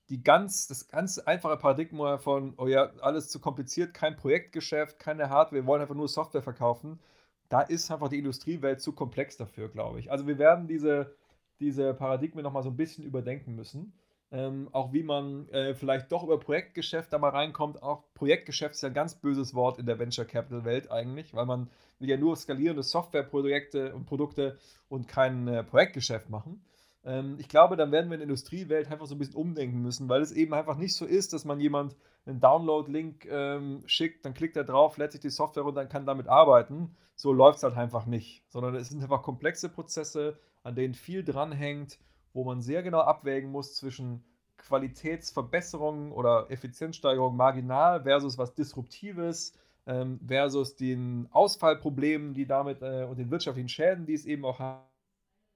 die 0.10 0.24
ganz, 0.24 0.67
das 0.67 0.89
ganz 0.89 1.20
einfache 1.20 1.58
Paradigma 1.58 2.17
von, 2.17 2.53
oh 2.58 2.67
ja, 2.67 2.91
alles 3.01 3.29
zu 3.29 3.39
kompliziert, 3.39 3.93
kein 3.93 4.17
Projektgeschäft, 4.17 5.00
keine 5.00 5.29
Hardware, 5.29 5.62
wir 5.62 5.67
wollen 5.67 5.81
einfach 5.81 5.96
nur 5.96 6.10
Software 6.10 6.41
verkaufen, 6.41 7.00
da 7.48 7.62
ist 7.62 7.91
einfach 7.91 8.10
die 8.10 8.20
Industriewelt 8.20 8.81
zu 8.81 8.93
komplex 8.93 9.38
dafür, 9.38 9.70
glaube 9.70 10.00
ich. 10.00 10.12
Also 10.12 10.27
wir 10.27 10.38
werden 10.38 10.67
diese, 10.67 11.15
diese 11.60 11.93
Paradigmen 11.93 12.43
nochmal 12.43 12.63
so 12.63 12.70
ein 12.70 12.77
bisschen 12.77 13.05
überdenken 13.05 13.55
müssen. 13.55 13.93
Ähm, 14.34 14.70
auch 14.72 14.93
wie 14.93 15.03
man 15.03 15.50
äh, 15.50 15.74
vielleicht 15.75 16.10
doch 16.10 16.24
über 16.24 16.39
Projektgeschäft 16.39 17.12
da 17.12 17.17
mal 17.17 17.31
reinkommt. 17.31 17.84
Auch 17.84 18.05
Projektgeschäft 18.13 18.75
ist 18.75 18.81
ja 18.81 18.88
ein 18.88 18.93
ganz 18.93 19.15
böses 19.15 19.53
Wort 19.53 19.77
in 19.77 19.86
der 19.86 20.00
Venture 20.00 20.24
Capital 20.24 20.63
Welt 20.63 20.89
eigentlich, 20.89 21.34
weil 21.34 21.46
man 21.46 21.70
will 22.00 22.10
ja 22.10 22.15
nur 22.15 22.38
skalierende 22.38 22.84
Softwareprojekte 22.84 23.93
und 23.93 24.05
Produkte 24.05 24.58
und 24.88 25.10
kein 25.10 25.50
äh, 25.50 25.63
Projektgeschäft 25.65 26.29
machen. 26.29 26.63
Ähm, 27.03 27.38
ich 27.39 27.50
glaube, 27.50 27.75
dann 27.77 27.91
werden 27.91 28.10
wir 28.10 28.15
in 28.15 28.20
der 28.20 28.29
Industriewelt 28.29 28.91
einfach 28.91 29.05
so 29.05 29.15
ein 29.15 29.20
bisschen 29.20 29.36
umdenken 29.36 29.81
müssen, 29.81 30.10
weil 30.10 30.22
es 30.22 30.31
eben 30.31 30.53
einfach 30.53 30.77
nicht 30.77 30.96
so 30.96 31.05
ist, 31.05 31.34
dass 31.34 31.46
man 31.46 31.60
jemand 31.60 31.96
einen 32.25 32.39
Download-Link 32.39 33.25
ähm, 33.29 33.84
schickt, 33.86 34.25
dann 34.25 34.34
klickt 34.34 34.55
er 34.58 34.63
drauf, 34.63 34.98
lädt 34.98 35.12
sich 35.12 35.22
die 35.22 35.29
Software 35.29 35.63
runter 35.63 35.81
und 35.81 35.89
kann 35.89 36.05
damit 36.05 36.27
arbeiten. 36.27 36.96
So 37.15 37.34
läuft 37.34 37.58
es 37.58 37.63
halt 37.63 37.77
einfach 37.77 38.05
nicht, 38.05 38.43
sondern 38.48 38.75
es 38.75 38.89
sind 38.89 39.01
einfach 39.03 39.24
komplexe 39.24 39.70
Prozesse, 39.70 40.39
an 40.63 40.75
denen 40.75 40.93
viel 40.93 41.24
dranhängt 41.24 42.00
wo 42.34 42.43
man 42.43 42.62
sehr 42.62 42.84
genau 42.84 43.00
abwägen 43.00 43.51
muss 43.51 43.75
zwischen 43.75 44.24
Qualitätsverbesserungen 44.58 46.12
oder 46.12 46.50
Effizienzsteigerung 46.50 47.36
marginal 47.36 48.03
versus 48.03 48.38
was 48.38 48.53
Disruptives 48.53 49.53
ähm, 49.88 50.20
versus 50.25 50.75
den 50.75 51.27
Ausfallproblemen, 51.31 52.34
die 52.34 52.46
damit 52.46 52.81
äh, 52.81 53.05
und 53.10 53.17
den 53.17 53.31
wirtschaftlichen 53.31 53.70
Schäden, 53.70 54.05
die 54.05 54.13
es 54.13 54.25
eben 54.25 54.46
auch 54.46 54.60
hat. 54.60 54.90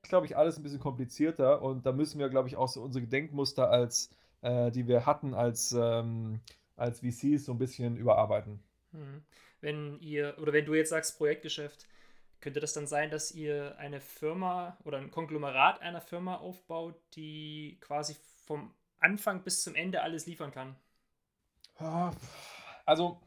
Glaube 0.09 0.25
ich, 0.25 0.37
alles 0.37 0.57
ein 0.57 0.63
bisschen 0.63 0.79
komplizierter 0.79 1.61
und 1.61 1.85
da 1.85 1.91
müssen 1.91 2.19
wir, 2.19 2.29
glaube 2.29 2.47
ich, 2.47 2.55
auch 2.55 2.67
so 2.67 2.81
unsere 2.81 3.03
Gedenkmuster, 3.03 3.69
als, 3.69 4.09
äh, 4.41 4.71
die 4.71 4.87
wir 4.87 5.05
hatten 5.05 5.33
als, 5.33 5.71
ähm, 5.71 6.39
als 6.75 6.99
VCs, 6.99 7.45
so 7.45 7.51
ein 7.51 7.57
bisschen 7.57 7.97
überarbeiten. 7.97 8.59
Hm. 8.91 9.23
Wenn 9.61 9.99
ihr, 9.99 10.35
oder 10.39 10.53
wenn 10.53 10.65
du 10.65 10.73
jetzt 10.73 10.89
sagst 10.89 11.17
Projektgeschäft, 11.17 11.87
könnte 12.39 12.59
das 12.59 12.73
dann 12.73 12.85
sein, 12.85 13.09
dass 13.09 13.31
ihr 13.31 13.75
eine 13.79 14.01
Firma 14.01 14.77
oder 14.83 14.99
ein 14.99 15.09
Konglomerat 15.09 15.81
einer 15.81 16.01
Firma 16.01 16.35
aufbaut, 16.35 16.95
die 17.15 17.77
quasi 17.81 18.15
vom 18.45 18.71
Anfang 18.99 19.43
bis 19.43 19.63
zum 19.63 19.73
Ende 19.75 20.01
alles 20.01 20.27
liefern 20.27 20.51
kann? 20.51 20.75
Also, 22.85 23.19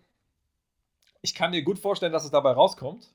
ich 1.20 1.34
kann 1.34 1.52
dir 1.52 1.62
gut 1.62 1.78
vorstellen, 1.78 2.12
dass 2.12 2.24
es 2.24 2.30
dabei 2.30 2.52
rauskommt. 2.52 3.12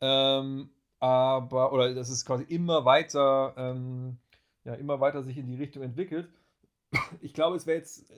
Ähm, 0.00 0.70
aber, 1.00 1.72
oder 1.72 1.94
dass 1.94 2.10
es 2.10 2.24
quasi 2.24 2.44
immer 2.44 2.84
weiter, 2.84 3.54
ähm, 3.56 4.18
ja, 4.64 4.74
immer 4.74 5.00
weiter 5.00 5.22
sich 5.22 5.38
in 5.38 5.46
die 5.46 5.56
Richtung 5.56 5.82
entwickelt. 5.82 6.30
Ich 7.22 7.34
glaube, 7.34 7.56
es 7.56 7.66
wäre 7.66 7.78
jetzt, 7.78 8.10
äh, 8.10 8.14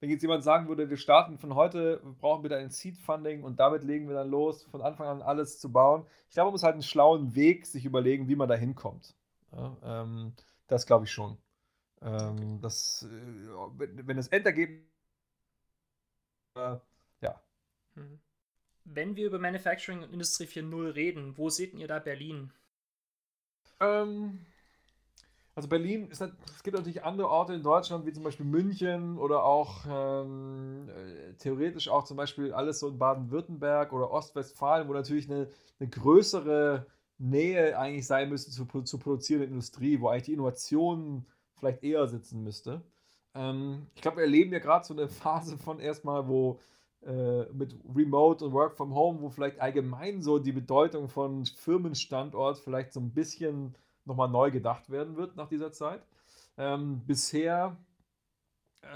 wenn 0.00 0.10
jetzt 0.10 0.22
jemand 0.22 0.42
sagen 0.42 0.68
würde, 0.68 0.90
wir 0.90 0.96
starten 0.96 1.38
von 1.38 1.54
heute, 1.54 2.00
brauchen 2.20 2.42
wir 2.42 2.50
da 2.50 2.56
ein 2.56 2.70
Seed-Funding 2.70 3.44
und 3.44 3.60
damit 3.60 3.84
legen 3.84 4.08
wir 4.08 4.14
dann 4.14 4.30
los, 4.30 4.64
von 4.64 4.80
Anfang 4.82 5.06
an 5.06 5.22
alles 5.22 5.60
zu 5.60 5.70
bauen. 5.70 6.06
Ich 6.28 6.34
glaube, 6.34 6.46
man 6.48 6.52
muss 6.54 6.62
halt 6.62 6.74
einen 6.74 6.82
schlauen 6.82 7.34
Weg 7.34 7.66
sich 7.66 7.84
überlegen, 7.84 8.28
wie 8.28 8.36
man 8.36 8.48
da 8.48 8.54
hinkommt. 8.54 9.14
Ja, 9.52 9.76
ähm, 9.84 10.32
das 10.66 10.86
glaube 10.86 11.04
ich 11.04 11.12
schon. 11.12 11.36
Ähm, 12.00 12.60
das, 12.60 13.08
äh, 13.08 13.78
wenn 13.78 14.16
das 14.16 14.28
Endergebnis. 14.28 14.82
Äh, 16.56 16.76
ja. 17.20 17.40
Hm. 17.94 18.20
Wenn 18.84 19.16
wir 19.16 19.26
über 19.26 19.38
Manufacturing 19.38 20.02
und 20.02 20.12
Industrie 20.12 20.44
4.0 20.44 20.94
reden, 20.94 21.38
wo 21.38 21.50
seht 21.50 21.74
ihr 21.74 21.86
da 21.86 21.98
Berlin? 21.98 22.52
Ähm, 23.80 24.40
also 25.54 25.68
Berlin, 25.68 26.08
ist, 26.08 26.22
es 26.22 26.62
gibt 26.62 26.76
natürlich 26.76 27.04
andere 27.04 27.28
Orte 27.28 27.52
in 27.52 27.62
Deutschland, 27.62 28.06
wie 28.06 28.12
zum 28.12 28.22
Beispiel 28.22 28.46
München 28.46 29.18
oder 29.18 29.44
auch 29.44 29.84
ähm, 29.86 30.88
äh, 30.88 31.34
theoretisch 31.34 31.88
auch 31.88 32.04
zum 32.04 32.16
Beispiel 32.16 32.52
alles 32.52 32.80
so 32.80 32.88
in 32.88 32.98
Baden-Württemberg 32.98 33.92
oder 33.92 34.10
Ostwestfalen, 34.10 34.88
wo 34.88 34.94
natürlich 34.94 35.30
eine, 35.30 35.48
eine 35.78 35.90
größere 35.90 36.86
Nähe 37.18 37.78
eigentlich 37.78 38.06
sein 38.06 38.30
müsste 38.30 38.50
zur, 38.50 38.84
zur 38.84 38.98
produzierenden 39.00 39.50
Industrie, 39.50 40.00
wo 40.00 40.08
eigentlich 40.08 40.24
die 40.24 40.32
Innovation 40.32 41.26
vielleicht 41.58 41.82
eher 41.82 42.08
sitzen 42.08 42.42
müsste. 42.42 42.82
Ähm, 43.34 43.86
ich 43.94 44.00
glaube, 44.00 44.18
wir 44.18 44.24
erleben 44.24 44.52
ja 44.52 44.58
gerade 44.58 44.86
so 44.86 44.94
eine 44.94 45.08
Phase 45.08 45.58
von 45.58 45.80
erstmal, 45.80 46.28
wo 46.28 46.60
mit 47.52 47.74
Remote 47.94 48.44
und 48.44 48.52
Work 48.52 48.76
from 48.76 48.94
Home, 48.94 49.20
wo 49.22 49.30
vielleicht 49.30 49.60
allgemein 49.60 50.22
so 50.22 50.38
die 50.38 50.52
Bedeutung 50.52 51.08
von 51.08 51.44
Firmenstandort 51.44 52.58
vielleicht 52.58 52.92
so 52.92 53.00
ein 53.00 53.10
bisschen 53.10 53.74
nochmal 54.04 54.28
neu 54.28 54.50
gedacht 54.50 54.90
werden 54.90 55.16
wird 55.16 55.36
nach 55.36 55.48
dieser 55.48 55.72
Zeit. 55.72 56.06
Ähm, 56.56 57.02
bisher 57.06 57.76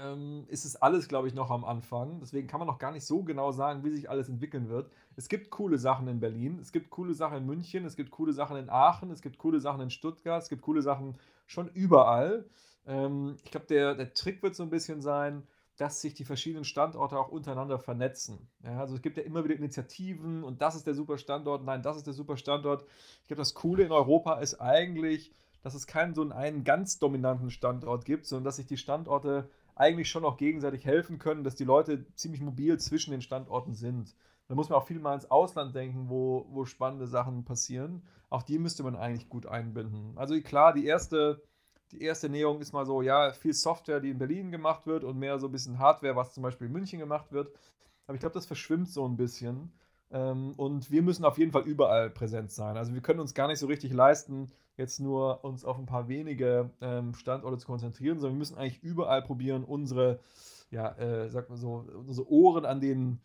ähm, 0.01 0.45
ist 0.47 0.65
es 0.65 0.75
alles, 0.75 1.07
glaube 1.07 1.27
ich, 1.27 1.33
noch 1.33 1.49
am 1.49 1.63
Anfang. 1.63 2.19
Deswegen 2.19 2.47
kann 2.47 2.59
man 2.59 2.67
noch 2.67 2.79
gar 2.79 2.91
nicht 2.91 3.05
so 3.05 3.23
genau 3.23 3.51
sagen, 3.51 3.83
wie 3.83 3.89
sich 3.89 4.09
alles 4.09 4.29
entwickeln 4.29 4.69
wird. 4.69 4.91
Es 5.15 5.29
gibt 5.29 5.49
coole 5.49 5.77
Sachen 5.77 6.07
in 6.07 6.19
Berlin, 6.19 6.59
es 6.61 6.71
gibt 6.71 6.89
coole 6.89 7.13
Sachen 7.13 7.37
in 7.37 7.45
München, 7.45 7.85
es 7.85 7.95
gibt 7.95 8.11
coole 8.11 8.33
Sachen 8.33 8.57
in 8.57 8.69
Aachen, 8.69 9.11
es 9.11 9.21
gibt 9.21 9.37
coole 9.37 9.59
Sachen 9.59 9.81
in 9.81 9.89
Stuttgart, 9.89 10.43
es 10.43 10.49
gibt 10.49 10.61
coole 10.61 10.81
Sachen 10.81 11.15
schon 11.45 11.69
überall. 11.69 12.45
Ähm, 12.85 13.37
ich 13.43 13.51
glaube, 13.51 13.67
der, 13.67 13.95
der 13.95 14.13
Trick 14.13 14.43
wird 14.43 14.55
so 14.55 14.63
ein 14.63 14.69
bisschen 14.69 15.01
sein, 15.01 15.47
dass 15.77 16.01
sich 16.01 16.15
die 16.15 16.25
verschiedenen 16.25 16.65
Standorte 16.65 17.17
auch 17.17 17.29
untereinander 17.29 17.79
vernetzen. 17.79 18.49
Ja, 18.63 18.79
also 18.79 18.95
es 18.95 19.01
gibt 19.01 19.17
ja 19.17 19.23
immer 19.23 19.43
wieder 19.43 19.55
Initiativen 19.55 20.43
und 20.43 20.61
das 20.61 20.75
ist 20.75 20.87
der 20.87 20.95
super 20.95 21.17
Standort, 21.17 21.63
nein, 21.63 21.83
das 21.83 21.97
ist 21.97 22.07
der 22.07 22.13
super 22.13 22.35
Standort. 22.35 22.83
Ich 23.21 23.27
glaube, 23.27 23.41
das 23.41 23.53
Coole 23.53 23.83
in 23.83 23.91
Europa 23.91 24.39
ist 24.39 24.55
eigentlich, 24.55 25.31
dass 25.61 25.75
es 25.75 25.85
keinen 25.85 26.15
so 26.15 26.27
einen 26.29 26.63
ganz 26.63 26.97
dominanten 26.97 27.51
Standort 27.51 28.05
gibt, 28.05 28.25
sondern 28.25 28.45
dass 28.45 28.55
sich 28.55 28.65
die 28.65 28.77
Standorte 28.77 29.49
eigentlich 29.75 30.09
schon 30.09 30.25
auch 30.25 30.37
gegenseitig 30.37 30.85
helfen 30.85 31.19
können, 31.19 31.43
dass 31.43 31.55
die 31.55 31.63
Leute 31.63 32.11
ziemlich 32.15 32.41
mobil 32.41 32.79
zwischen 32.79 33.11
den 33.11 33.21
Standorten 33.21 33.73
sind. 33.73 34.15
Da 34.47 34.55
muss 34.55 34.69
man 34.69 34.79
auch 34.79 34.87
viel 34.87 34.99
mal 34.99 35.13
ins 35.13 35.29
Ausland 35.29 35.75
denken, 35.75 36.09
wo, 36.09 36.47
wo 36.49 36.65
spannende 36.65 37.05
Sachen 37.05 37.43
passieren. 37.45 38.01
Auch 38.29 38.43
die 38.43 38.59
müsste 38.59 38.83
man 38.83 38.95
eigentlich 38.95 39.29
gut 39.29 39.45
einbinden. 39.45 40.17
Also 40.17 40.39
klar, 40.41 40.73
die 40.73 40.85
erste 40.85 41.43
die 41.91 42.01
erste 42.01 42.29
Näherung 42.29 42.59
ist 42.59 42.73
mal 42.73 42.85
so, 42.85 43.01
ja, 43.01 43.31
viel 43.31 43.53
Software, 43.53 43.99
die 43.99 44.09
in 44.09 44.17
Berlin 44.17 44.51
gemacht 44.51 44.87
wird 44.87 45.03
und 45.03 45.17
mehr 45.17 45.39
so 45.39 45.47
ein 45.47 45.51
bisschen 45.51 45.79
Hardware, 45.79 46.15
was 46.15 46.33
zum 46.33 46.43
Beispiel 46.43 46.67
in 46.67 46.73
München 46.73 46.99
gemacht 46.99 47.31
wird. 47.31 47.51
Aber 48.05 48.15
ich 48.15 48.19
glaube, 48.19 48.33
das 48.33 48.45
verschwimmt 48.45 48.89
so 48.89 49.07
ein 49.07 49.17
bisschen. 49.17 49.71
Ähm, 50.11 50.53
und 50.57 50.89
wir 50.91 51.01
müssen 51.01 51.25
auf 51.25 51.37
jeden 51.37 51.51
Fall 51.51 51.63
überall 51.63 52.09
präsent 52.09 52.51
sein. 52.51 52.77
Also 52.77 52.93
wir 52.93 53.01
können 53.01 53.19
uns 53.19 53.33
gar 53.33 53.47
nicht 53.47 53.59
so 53.59 53.67
richtig 53.67 53.91
leisten, 53.93 54.51
jetzt 54.77 54.99
nur 54.99 55.43
uns 55.43 55.65
auf 55.65 55.77
ein 55.77 55.85
paar 55.85 56.07
wenige 56.07 56.69
ähm, 56.81 57.13
Standorte 57.13 57.57
zu 57.57 57.67
konzentrieren, 57.67 58.19
sondern 58.19 58.35
wir 58.35 58.39
müssen 58.39 58.57
eigentlich 58.57 58.83
überall 58.83 59.21
probieren, 59.21 59.63
unsere, 59.63 60.19
ja, 60.71 60.91
äh, 60.97 61.29
sag 61.29 61.49
mal 61.49 61.57
so, 61.57 61.85
unsere 61.93 62.29
Ohren 62.31 62.65
an 62.65 62.79
den 62.79 63.19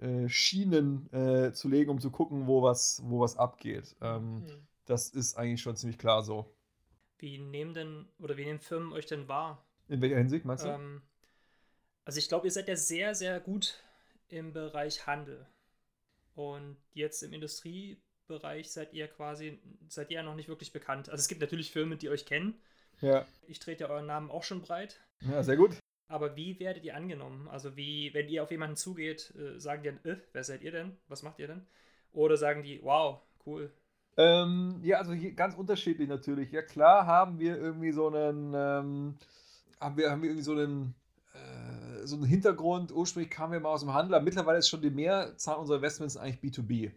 äh, 0.00 0.28
Schienen 0.28 1.10
äh, 1.12 1.52
zu 1.52 1.68
legen, 1.68 1.90
um 1.90 2.00
zu 2.00 2.10
gucken, 2.10 2.46
wo 2.46 2.62
was, 2.62 3.02
wo 3.06 3.20
was 3.20 3.38
abgeht. 3.38 3.96
Ähm, 4.02 4.40
mhm. 4.40 4.46
Das 4.84 5.08
ist 5.08 5.38
eigentlich 5.38 5.62
schon 5.62 5.76
ziemlich 5.76 5.98
klar 5.98 6.22
so. 6.22 6.46
Wie 7.18 7.38
nehmen 7.38 7.74
denn 7.74 8.08
oder 8.18 8.36
wie 8.36 8.44
nehmen 8.44 8.60
Firmen 8.60 8.92
euch 8.92 9.06
denn 9.06 9.28
wahr? 9.28 9.64
In 9.88 10.00
welcher 10.00 10.18
Hinsicht 10.18 10.44
meinst 10.44 10.64
du? 10.64 10.68
Ähm, 10.68 11.02
also 12.04 12.18
ich 12.18 12.28
glaube, 12.28 12.46
ihr 12.46 12.52
seid 12.52 12.68
ja 12.68 12.76
sehr, 12.76 13.14
sehr 13.14 13.40
gut 13.40 13.82
im 14.28 14.52
Bereich 14.52 15.06
Handel. 15.06 15.46
Und 16.34 16.76
jetzt 16.92 17.22
im 17.22 17.32
Industriebereich 17.32 18.70
seid 18.70 18.92
ihr 18.92 19.08
quasi, 19.08 19.58
seid 19.88 20.10
ihr 20.10 20.16
ja 20.16 20.22
noch 20.22 20.34
nicht 20.34 20.48
wirklich 20.48 20.72
bekannt. 20.72 21.08
Also 21.08 21.20
es 21.20 21.28
gibt 21.28 21.40
natürlich 21.40 21.70
Firmen, 21.70 21.98
die 21.98 22.10
euch 22.10 22.26
kennen. 22.26 22.60
Ja. 23.00 23.26
Ich 23.46 23.58
trete 23.58 23.84
ja 23.84 23.90
euren 23.90 24.06
Namen 24.06 24.30
auch 24.30 24.42
schon 24.42 24.60
breit. 24.60 25.00
Ja, 25.20 25.42
sehr 25.42 25.56
gut. 25.56 25.78
Aber 26.08 26.36
wie 26.36 26.60
werdet 26.60 26.84
ihr 26.84 26.94
angenommen? 26.94 27.48
Also 27.48 27.76
wie, 27.76 28.12
wenn 28.14 28.28
ihr 28.28 28.42
auf 28.42 28.50
jemanden 28.50 28.76
zugeht, 28.76 29.34
äh, 29.36 29.58
sagen 29.58 29.82
die 29.82 29.88
dann, 29.88 30.04
äh, 30.04 30.20
wer 30.32 30.44
seid 30.44 30.62
ihr 30.62 30.70
denn? 30.70 30.96
Was 31.08 31.22
macht 31.22 31.38
ihr 31.38 31.48
denn? 31.48 31.66
Oder 32.12 32.36
sagen 32.36 32.62
die, 32.62 32.82
wow, 32.82 33.20
cool, 33.44 33.72
ähm, 34.16 34.80
ja, 34.82 34.98
also 34.98 35.12
ganz 35.34 35.54
unterschiedlich 35.54 36.08
natürlich. 36.08 36.50
Ja, 36.52 36.62
klar 36.62 37.06
haben 37.06 37.38
wir 37.38 37.58
irgendwie 37.58 37.92
so 37.92 38.08
einen, 38.08 38.52
ähm, 38.54 39.14
haben, 39.80 39.96
wir, 39.96 40.10
haben 40.10 40.22
wir 40.22 40.30
irgendwie 40.30 40.44
so 40.44 40.52
einen, 40.52 40.94
äh, 41.34 42.06
so 42.06 42.16
einen 42.16 42.24
Hintergrund. 42.24 42.92
Ursprünglich 42.92 43.30
kamen 43.30 43.52
wir 43.52 43.60
mal 43.60 43.70
aus 43.70 43.80
dem 43.80 43.92
Handel, 43.92 44.14
aber 44.14 44.24
mittlerweile 44.24 44.58
ist 44.58 44.68
schon 44.68 44.82
die 44.82 44.90
Mehrzahl 44.90 45.56
unserer 45.56 45.76
Investments 45.76 46.16
eigentlich 46.16 46.40
B2B. 46.40 46.92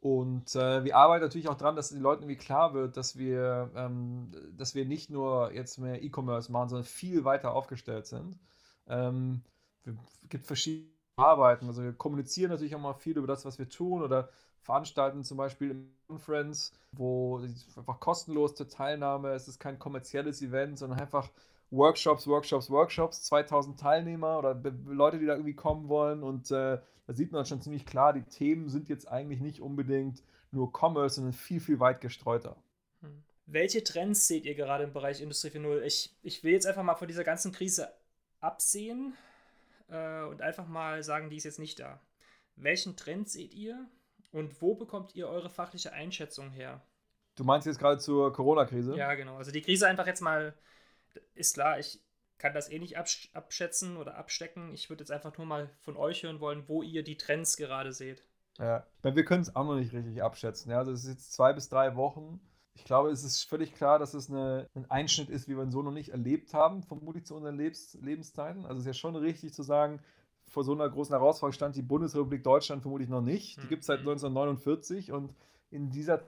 Und 0.00 0.56
äh, 0.56 0.84
wir 0.84 0.96
arbeiten 0.96 1.24
natürlich 1.24 1.48
auch 1.48 1.56
daran, 1.56 1.76
dass 1.76 1.90
den 1.90 2.00
Leuten 2.00 2.24
irgendwie 2.24 2.44
klar 2.44 2.74
wird, 2.74 2.96
dass 2.96 3.18
wir, 3.18 3.70
ähm, 3.76 4.32
dass 4.56 4.74
wir 4.74 4.84
nicht 4.84 5.10
nur 5.10 5.52
jetzt 5.52 5.78
mehr 5.78 6.02
E-Commerce 6.02 6.50
machen, 6.50 6.70
sondern 6.70 6.86
viel 6.86 7.24
weiter 7.24 7.54
aufgestellt 7.54 8.06
sind. 8.06 8.36
Ähm, 8.88 9.42
es 9.84 10.28
gibt 10.28 10.44
verschiedene 10.44 10.90
Arbeiten. 11.16 11.66
Also 11.68 11.84
wir 11.84 11.92
kommunizieren 11.92 12.50
natürlich 12.50 12.74
auch 12.74 12.80
mal 12.80 12.94
viel 12.94 13.16
über 13.16 13.28
das, 13.28 13.44
was 13.44 13.60
wir 13.60 13.68
tun 13.68 14.02
oder 14.02 14.28
veranstalten 14.62 15.24
zum 15.24 15.36
Beispiel 15.36 15.70
im 15.70 15.92
Conference, 16.08 16.72
wo 16.92 17.38
einfach 17.76 18.00
kostenlos 18.00 18.54
zur 18.54 18.68
Teilnahme, 18.68 19.32
es 19.32 19.48
ist 19.48 19.58
kein 19.58 19.78
kommerzielles 19.78 20.40
Event, 20.42 20.78
sondern 20.78 21.00
einfach 21.00 21.30
Workshops, 21.70 22.26
Workshops, 22.26 22.70
Workshops, 22.70 23.22
2000 23.24 23.80
Teilnehmer 23.80 24.38
oder 24.38 24.54
Leute, 24.86 25.18
die 25.18 25.26
da 25.26 25.32
irgendwie 25.34 25.54
kommen 25.54 25.88
wollen 25.88 26.22
und 26.22 26.50
äh, 26.50 26.78
da 27.06 27.12
sieht 27.14 27.32
man 27.32 27.44
schon 27.44 27.60
ziemlich 27.60 27.86
klar, 27.86 28.12
die 28.12 28.22
Themen 28.22 28.68
sind 28.68 28.88
jetzt 28.88 29.08
eigentlich 29.08 29.40
nicht 29.40 29.60
unbedingt 29.60 30.22
nur 30.52 30.70
Commerce, 30.72 31.16
sondern 31.16 31.32
viel, 31.32 31.60
viel 31.60 31.80
weit 31.80 32.00
gestreuter. 32.00 32.56
Hm. 33.00 33.22
Welche 33.46 33.82
Trends 33.82 34.28
seht 34.28 34.44
ihr 34.44 34.54
gerade 34.54 34.84
im 34.84 34.92
Bereich 34.92 35.20
Industrie 35.20 35.48
4.0? 35.48 35.80
Ich, 35.80 36.14
ich 36.22 36.44
will 36.44 36.52
jetzt 36.52 36.66
einfach 36.66 36.84
mal 36.84 36.94
von 36.94 37.08
dieser 37.08 37.24
ganzen 37.24 37.52
Krise 37.52 37.92
absehen 38.40 39.14
äh, 39.88 40.22
und 40.24 40.42
einfach 40.42 40.68
mal 40.68 41.02
sagen, 41.02 41.30
die 41.30 41.36
ist 41.36 41.44
jetzt 41.44 41.58
nicht 41.58 41.80
da. 41.80 42.00
Welchen 42.54 42.96
Trend 42.96 43.28
seht 43.28 43.54
ihr 43.54 43.88
und 44.32 44.60
wo 44.60 44.74
bekommt 44.74 45.14
ihr 45.14 45.28
eure 45.28 45.50
fachliche 45.50 45.92
Einschätzung 45.92 46.50
her? 46.50 46.82
Du 47.36 47.44
meinst 47.44 47.66
jetzt 47.66 47.78
gerade 47.78 47.98
zur 47.98 48.32
Corona-Krise? 48.32 48.96
Ja, 48.96 49.14
genau. 49.14 49.36
Also 49.36 49.52
die 49.52 49.62
Krise 49.62 49.86
einfach 49.86 50.06
jetzt 50.06 50.20
mal, 50.20 50.54
ist 51.34 51.54
klar, 51.54 51.78
ich 51.78 52.00
kann 52.38 52.52
das 52.52 52.70
eh 52.70 52.78
nicht 52.78 52.98
absch 52.98 53.30
abschätzen 53.32 53.96
oder 53.96 54.16
abstecken. 54.16 54.74
Ich 54.74 54.90
würde 54.90 55.02
jetzt 55.02 55.12
einfach 55.12 55.36
nur 55.38 55.46
mal 55.46 55.70
von 55.80 55.96
euch 55.96 56.24
hören 56.24 56.40
wollen, 56.40 56.68
wo 56.68 56.82
ihr 56.82 57.04
die 57.04 57.16
Trends 57.16 57.56
gerade 57.56 57.92
seht. 57.92 58.22
Ja, 58.58 58.86
wir 59.02 59.24
können 59.24 59.42
es 59.42 59.54
auch 59.54 59.64
noch 59.64 59.76
nicht 59.76 59.92
richtig 59.92 60.22
abschätzen. 60.22 60.70
Ja, 60.70 60.78
also 60.78 60.92
es 60.92 61.04
ist 61.04 61.10
jetzt 61.10 61.32
zwei 61.32 61.52
bis 61.52 61.68
drei 61.68 61.96
Wochen. 61.96 62.40
Ich 62.74 62.84
glaube, 62.84 63.10
es 63.10 63.22
ist 63.22 63.44
völlig 63.44 63.74
klar, 63.74 63.98
dass 63.98 64.14
es 64.14 64.30
eine, 64.30 64.68
ein 64.74 64.90
Einschnitt 64.90 65.30
ist, 65.30 65.48
wie 65.48 65.56
wir 65.56 65.62
ihn 65.62 65.70
so 65.70 65.82
noch 65.82 65.92
nicht 65.92 66.10
erlebt 66.10 66.52
haben, 66.52 66.82
vermutlich 66.82 67.24
zu 67.24 67.34
unseren 67.34 67.56
Lebens 67.56 67.96
Lebenszeiten. 68.00 68.64
Also 68.64 68.76
es 68.76 68.80
ist 68.80 68.86
ja 68.86 68.94
schon 68.94 69.16
richtig 69.16 69.54
zu 69.54 69.62
sagen, 69.62 70.00
vor 70.52 70.64
so 70.64 70.72
einer 70.72 70.88
großen 70.88 71.14
Herausforderung 71.14 71.54
stand 71.54 71.76
die 71.76 71.82
Bundesrepublik 71.82 72.44
Deutschland 72.44 72.82
vermutlich 72.82 73.08
noch 73.08 73.22
nicht. 73.22 73.56
Die 73.62 73.68
gibt 73.68 73.80
es 73.80 73.86
seit 73.86 74.00
1949 74.00 75.08
mhm. 75.08 75.14
und 75.14 75.34
in 75.70 75.88
dieser 75.88 76.22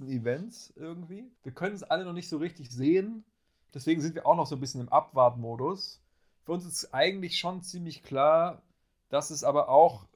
Events 0.00 0.72
irgendwie. 0.76 1.30
Wir 1.42 1.52
können 1.52 1.74
es 1.74 1.82
alle 1.82 2.06
noch 2.06 2.14
nicht 2.14 2.30
so 2.30 2.38
richtig 2.38 2.70
sehen. 2.70 3.22
Deswegen 3.74 4.00
sind 4.00 4.14
wir 4.14 4.26
auch 4.26 4.34
noch 4.34 4.46
so 4.46 4.56
ein 4.56 4.60
bisschen 4.60 4.80
im 4.80 4.88
Abwartmodus. 4.88 6.00
Für 6.44 6.52
uns 6.52 6.64
ist 6.64 6.94
eigentlich 6.94 7.38
schon 7.38 7.60
ziemlich 7.60 8.02
klar, 8.02 8.62
dass 9.10 9.28
es 9.28 9.44
aber 9.44 9.68
auch 9.68 10.06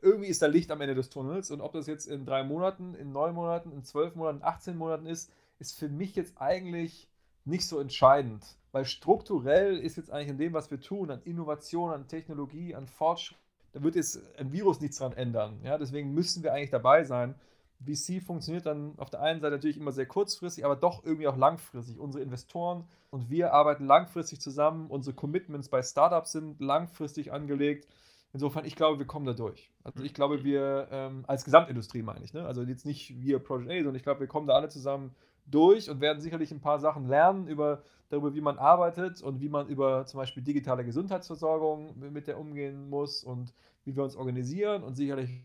irgendwie 0.00 0.28
ist 0.28 0.40
da 0.40 0.46
Licht 0.46 0.70
am 0.70 0.80
Ende 0.80 0.94
des 0.94 1.10
Tunnels. 1.10 1.50
Und 1.50 1.60
ob 1.60 1.72
das 1.72 1.86
jetzt 1.86 2.06
in 2.06 2.24
drei 2.24 2.42
Monaten, 2.42 2.94
in 2.94 3.12
neun 3.12 3.34
Monaten, 3.34 3.70
in 3.70 3.84
zwölf 3.84 4.14
Monaten, 4.14 4.42
18 4.42 4.78
Monaten 4.78 5.04
ist, 5.04 5.30
ist 5.58 5.78
für 5.78 5.90
mich 5.90 6.16
jetzt 6.16 6.40
eigentlich 6.40 7.10
nicht 7.44 7.66
so 7.66 7.78
entscheidend. 7.80 8.57
Weil 8.72 8.84
strukturell 8.84 9.78
ist 9.78 9.96
jetzt 9.96 10.10
eigentlich 10.10 10.28
in 10.28 10.38
dem, 10.38 10.52
was 10.52 10.70
wir 10.70 10.80
tun, 10.80 11.10
an 11.10 11.22
Innovation, 11.24 11.90
an 11.90 12.06
Technologie, 12.06 12.74
an 12.74 12.86
Fortschritt, 12.86 13.38
da 13.72 13.82
wird 13.82 13.96
jetzt 13.96 14.20
ein 14.38 14.52
Virus 14.52 14.80
nichts 14.80 14.98
dran 14.98 15.12
ändern. 15.12 15.60
Ja, 15.62 15.78
deswegen 15.78 16.12
müssen 16.14 16.42
wir 16.42 16.52
eigentlich 16.52 16.70
dabei 16.70 17.04
sein. 17.04 17.34
VC 17.80 18.20
funktioniert 18.22 18.66
dann 18.66 18.94
auf 18.98 19.10
der 19.10 19.20
einen 19.20 19.40
Seite 19.40 19.54
natürlich 19.54 19.76
immer 19.76 19.92
sehr 19.92 20.06
kurzfristig, 20.06 20.64
aber 20.64 20.74
doch 20.74 21.04
irgendwie 21.04 21.28
auch 21.28 21.36
langfristig. 21.36 21.98
Unsere 21.98 22.24
Investoren 22.24 22.84
und 23.10 23.30
wir 23.30 23.52
arbeiten 23.52 23.86
langfristig 23.86 24.40
zusammen. 24.40 24.88
Unsere 24.88 25.14
Commitments 25.14 25.68
bei 25.68 25.82
Startups 25.82 26.32
sind 26.32 26.60
langfristig 26.60 27.32
angelegt. 27.32 27.86
Insofern, 28.32 28.64
ich 28.64 28.74
glaube, 28.74 28.98
wir 28.98 29.06
kommen 29.06 29.26
da 29.26 29.32
durch. 29.32 29.70
Also 29.84 30.02
ich 30.02 30.12
glaube, 30.12 30.44
wir 30.44 30.88
ähm, 30.90 31.24
als 31.26 31.44
Gesamtindustrie 31.44 32.02
meine 32.02 32.24
ich, 32.24 32.34
ne? 32.34 32.44
also 32.44 32.62
jetzt 32.62 32.84
nicht 32.84 33.20
wir 33.20 33.38
Project 33.38 33.70
A, 33.70 33.76
sondern 33.76 33.94
ich 33.94 34.02
glaube, 34.02 34.20
wir 34.20 34.26
kommen 34.26 34.46
da 34.46 34.54
alle 34.54 34.68
zusammen 34.68 35.14
durch 35.50 35.90
und 35.90 36.00
werden 36.00 36.20
sicherlich 36.20 36.50
ein 36.50 36.60
paar 36.60 36.78
Sachen 36.78 37.08
lernen 37.08 37.46
über, 37.46 37.82
darüber, 38.08 38.34
wie 38.34 38.40
man 38.40 38.58
arbeitet 38.58 39.22
und 39.22 39.40
wie 39.40 39.48
man 39.48 39.68
über 39.68 40.06
zum 40.06 40.18
Beispiel 40.18 40.42
digitale 40.42 40.84
Gesundheitsversorgung 40.84 41.98
mit 41.98 42.26
der 42.26 42.38
umgehen 42.38 42.88
muss 42.88 43.24
und 43.24 43.54
wie 43.84 43.96
wir 43.96 44.04
uns 44.04 44.16
organisieren 44.16 44.82
und 44.82 44.94
sicherlich, 44.94 45.44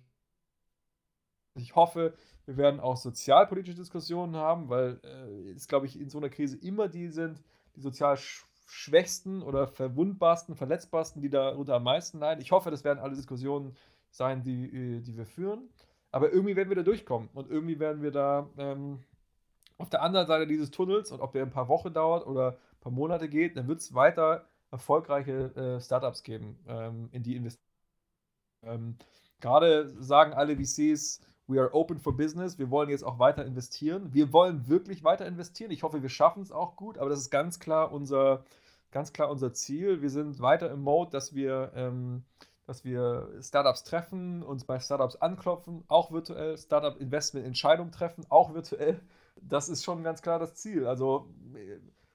ich 1.55 1.75
hoffe, 1.75 2.13
wir 2.45 2.57
werden 2.57 2.79
auch 2.79 2.97
sozialpolitische 2.97 3.77
Diskussionen 3.77 4.35
haben, 4.35 4.69
weil 4.69 4.99
äh, 5.03 5.51
es, 5.51 5.67
glaube 5.67 5.85
ich, 5.85 5.99
in 5.99 6.09
so 6.09 6.17
einer 6.17 6.29
Krise 6.29 6.57
immer 6.57 6.89
die 6.89 7.07
sind, 7.07 7.41
die 7.75 7.81
sozial 7.81 8.17
schwächsten 8.65 9.41
oder 9.41 9.67
verwundbarsten, 9.67 10.55
verletzbarsten, 10.55 11.21
die 11.21 11.29
darunter 11.29 11.75
am 11.75 11.83
meisten 11.83 12.19
leiden. 12.19 12.41
Ich 12.41 12.51
hoffe, 12.51 12.71
das 12.71 12.83
werden 12.83 12.99
alle 12.99 13.15
Diskussionen 13.15 13.75
sein, 14.09 14.43
die, 14.43 14.65
äh, 14.65 14.99
die 14.99 15.15
wir 15.17 15.25
führen. 15.25 15.69
Aber 16.11 16.31
irgendwie 16.31 16.55
werden 16.55 16.69
wir 16.69 16.75
da 16.75 16.83
durchkommen 16.83 17.29
und 17.33 17.49
irgendwie 17.49 17.79
werden 17.79 18.03
wir 18.03 18.11
da 18.11 18.47
ähm, 18.57 18.99
auf 19.83 19.89
der 19.89 20.01
anderen 20.01 20.27
Seite 20.27 20.47
dieses 20.47 20.71
Tunnels 20.71 21.11
und 21.11 21.21
ob 21.21 21.33
der 21.33 21.43
ein 21.43 21.51
paar 21.51 21.67
Wochen 21.67 21.93
dauert 21.93 22.25
oder 22.25 22.51
ein 22.51 22.79
paar 22.79 22.91
Monate 22.91 23.29
geht, 23.29 23.57
dann 23.57 23.67
wird 23.67 23.81
es 23.81 23.93
weiter 23.93 24.45
erfolgreiche 24.71 25.55
äh, 25.55 25.81
Startups 25.81 26.23
geben, 26.23 26.57
ähm, 26.67 27.09
in 27.11 27.21
die 27.21 27.35
investieren. 27.35 27.67
Ähm, 28.63 28.95
Gerade 29.39 29.93
sagen 30.01 30.33
alle 30.33 30.55
VCs, 30.55 31.19
we 31.47 31.59
are 31.59 31.73
open 31.73 31.99
for 31.99 32.15
business, 32.15 32.57
wir 32.57 32.69
wollen 32.69 32.89
jetzt 32.89 33.03
auch 33.03 33.19
weiter 33.19 33.45
investieren. 33.45 34.13
Wir 34.13 34.31
wollen 34.31 34.69
wirklich 34.69 35.03
weiter 35.03 35.25
investieren. 35.25 35.69
Ich 35.71 35.83
hoffe, 35.83 36.01
wir 36.01 36.09
schaffen 36.09 36.41
es 36.41 36.51
auch 36.51 36.77
gut, 36.77 36.97
aber 36.97 37.09
das 37.09 37.19
ist 37.19 37.29
ganz 37.29 37.59
klar 37.59 37.91
unser, 37.91 38.45
ganz 38.91 39.11
klar 39.11 39.29
unser 39.29 39.53
Ziel. 39.53 40.01
Wir 40.01 40.09
sind 40.09 40.39
weiter 40.39 40.71
im 40.71 40.81
Mode, 40.81 41.11
dass 41.11 41.35
wir, 41.35 41.73
ähm, 41.75 42.23
dass 42.65 42.85
wir 42.85 43.29
Startups 43.41 43.83
treffen, 43.83 44.43
uns 44.43 44.63
bei 44.63 44.79
Startups 44.79 45.17
anklopfen, 45.17 45.83
auch 45.89 46.13
virtuell, 46.13 46.57
Startup-Investment-Entscheidungen 46.57 47.91
treffen, 47.91 48.25
auch 48.29 48.53
virtuell. 48.53 49.01
Das 49.41 49.69
ist 49.69 49.83
schon 49.83 50.03
ganz 50.03 50.21
klar 50.21 50.39
das 50.39 50.55
Ziel. 50.55 50.87
Also 50.87 51.33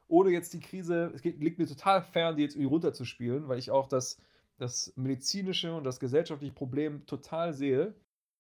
ohne 0.08 0.30
jetzt 0.30 0.52
die 0.54 0.60
Krise, 0.60 1.12
es 1.14 1.22
geht, 1.22 1.40
liegt 1.40 1.58
mir 1.58 1.66
total 1.66 2.02
fern, 2.02 2.36
die 2.36 2.42
jetzt 2.42 2.54
irgendwie 2.54 2.72
runterzuspielen, 2.72 3.48
weil 3.48 3.58
ich 3.58 3.70
auch 3.70 3.86
das, 3.86 4.18
das 4.56 4.92
medizinische 4.96 5.74
und 5.74 5.84
das 5.84 6.00
gesellschaftliche 6.00 6.54
Problem 6.54 7.06
total 7.06 7.52
sehe. 7.52 7.94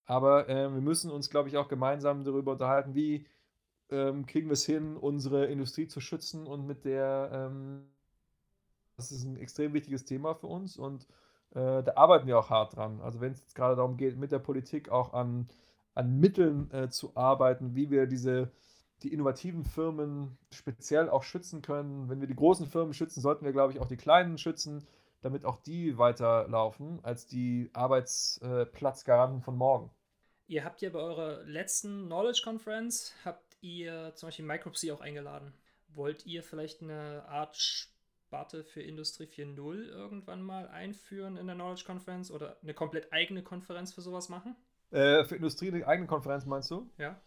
Aber 0.06 0.48
äh, 0.48 0.72
wir 0.72 0.80
müssen 0.80 1.10
uns, 1.10 1.28
glaube 1.28 1.48
ich, 1.50 1.58
auch 1.58 1.68
gemeinsam 1.68 2.24
darüber 2.24 2.52
unterhalten, 2.52 2.94
wie 2.94 3.26
ähm, 3.90 4.26
kriegen 4.26 4.48
wir 4.48 4.54
es 4.54 4.64
hin, 4.64 4.96
unsere 4.96 5.46
Industrie 5.46 5.86
zu 5.86 6.00
schützen 6.00 6.46
und 6.46 6.66
mit 6.66 6.84
der, 6.84 7.30
ähm, 7.32 7.84
das 8.96 9.12
ist 9.12 9.24
ein 9.24 9.36
extrem 9.36 9.72
wichtiges 9.74 10.04
Thema 10.04 10.34
für 10.34 10.46
uns 10.46 10.76
und 10.76 11.06
äh, 11.50 11.82
da 11.82 11.92
arbeiten 11.96 12.26
wir 12.26 12.38
auch 12.38 12.50
hart 12.50 12.76
dran. 12.76 13.00
Also 13.00 13.20
wenn 13.20 13.32
es 13.32 13.40
jetzt 13.40 13.54
gerade 13.54 13.76
darum 13.76 13.96
geht, 13.96 14.16
mit 14.16 14.32
der 14.32 14.38
Politik 14.38 14.90
auch 14.90 15.12
an, 15.14 15.48
an 15.94 16.18
Mitteln 16.18 16.70
äh, 16.72 16.90
zu 16.90 17.16
arbeiten, 17.16 17.74
wie 17.74 17.90
wir 17.90 18.06
diese 18.06 18.50
die 19.02 19.12
innovativen 19.12 19.64
Firmen 19.64 20.38
speziell 20.50 21.08
auch 21.08 21.22
schützen 21.22 21.62
können. 21.62 22.08
Wenn 22.08 22.20
wir 22.20 22.28
die 22.28 22.34
großen 22.34 22.66
Firmen 22.66 22.94
schützen, 22.94 23.20
sollten 23.20 23.44
wir, 23.44 23.52
glaube 23.52 23.72
ich, 23.72 23.80
auch 23.80 23.86
die 23.86 23.96
kleinen 23.96 24.38
schützen 24.38 24.86
damit 25.20 25.44
auch 25.44 25.56
die 25.56 25.98
weiterlaufen 25.98 27.00
als 27.02 27.26
die 27.26 27.70
Arbeitsplatzgaranten 27.72 29.42
von 29.42 29.56
morgen. 29.56 29.90
Ihr 30.46 30.64
habt 30.64 30.80
ja 30.80 30.90
bei 30.90 30.98
eurer 30.98 31.42
letzten 31.44 32.06
Knowledge 32.06 32.40
Conference, 32.42 33.14
habt 33.24 33.56
ihr 33.60 34.14
zum 34.14 34.28
Beispiel 34.28 34.46
MicroPsy 34.46 34.92
auch 34.92 35.00
eingeladen. 35.00 35.52
Wollt 35.88 36.24
ihr 36.26 36.42
vielleicht 36.42 36.82
eine 36.82 37.24
Art 37.28 37.56
Sparte 37.56 38.64
für 38.64 38.82
Industrie 38.82 39.24
4.0 39.24 39.88
irgendwann 39.88 40.42
mal 40.42 40.68
einführen 40.68 41.36
in 41.36 41.46
der 41.46 41.56
Knowledge 41.56 41.84
Conference 41.84 42.30
oder 42.30 42.56
eine 42.62 42.74
komplett 42.74 43.12
eigene 43.12 43.42
Konferenz 43.42 43.92
für 43.92 44.00
sowas 44.00 44.28
machen? 44.28 44.56
Äh, 44.90 45.24
für 45.24 45.36
Industrie 45.36 45.68
eine 45.68 45.86
eigene 45.86 46.06
Konferenz 46.06 46.46
meinst 46.46 46.70
du? 46.70 46.88
Ja. 46.96 47.20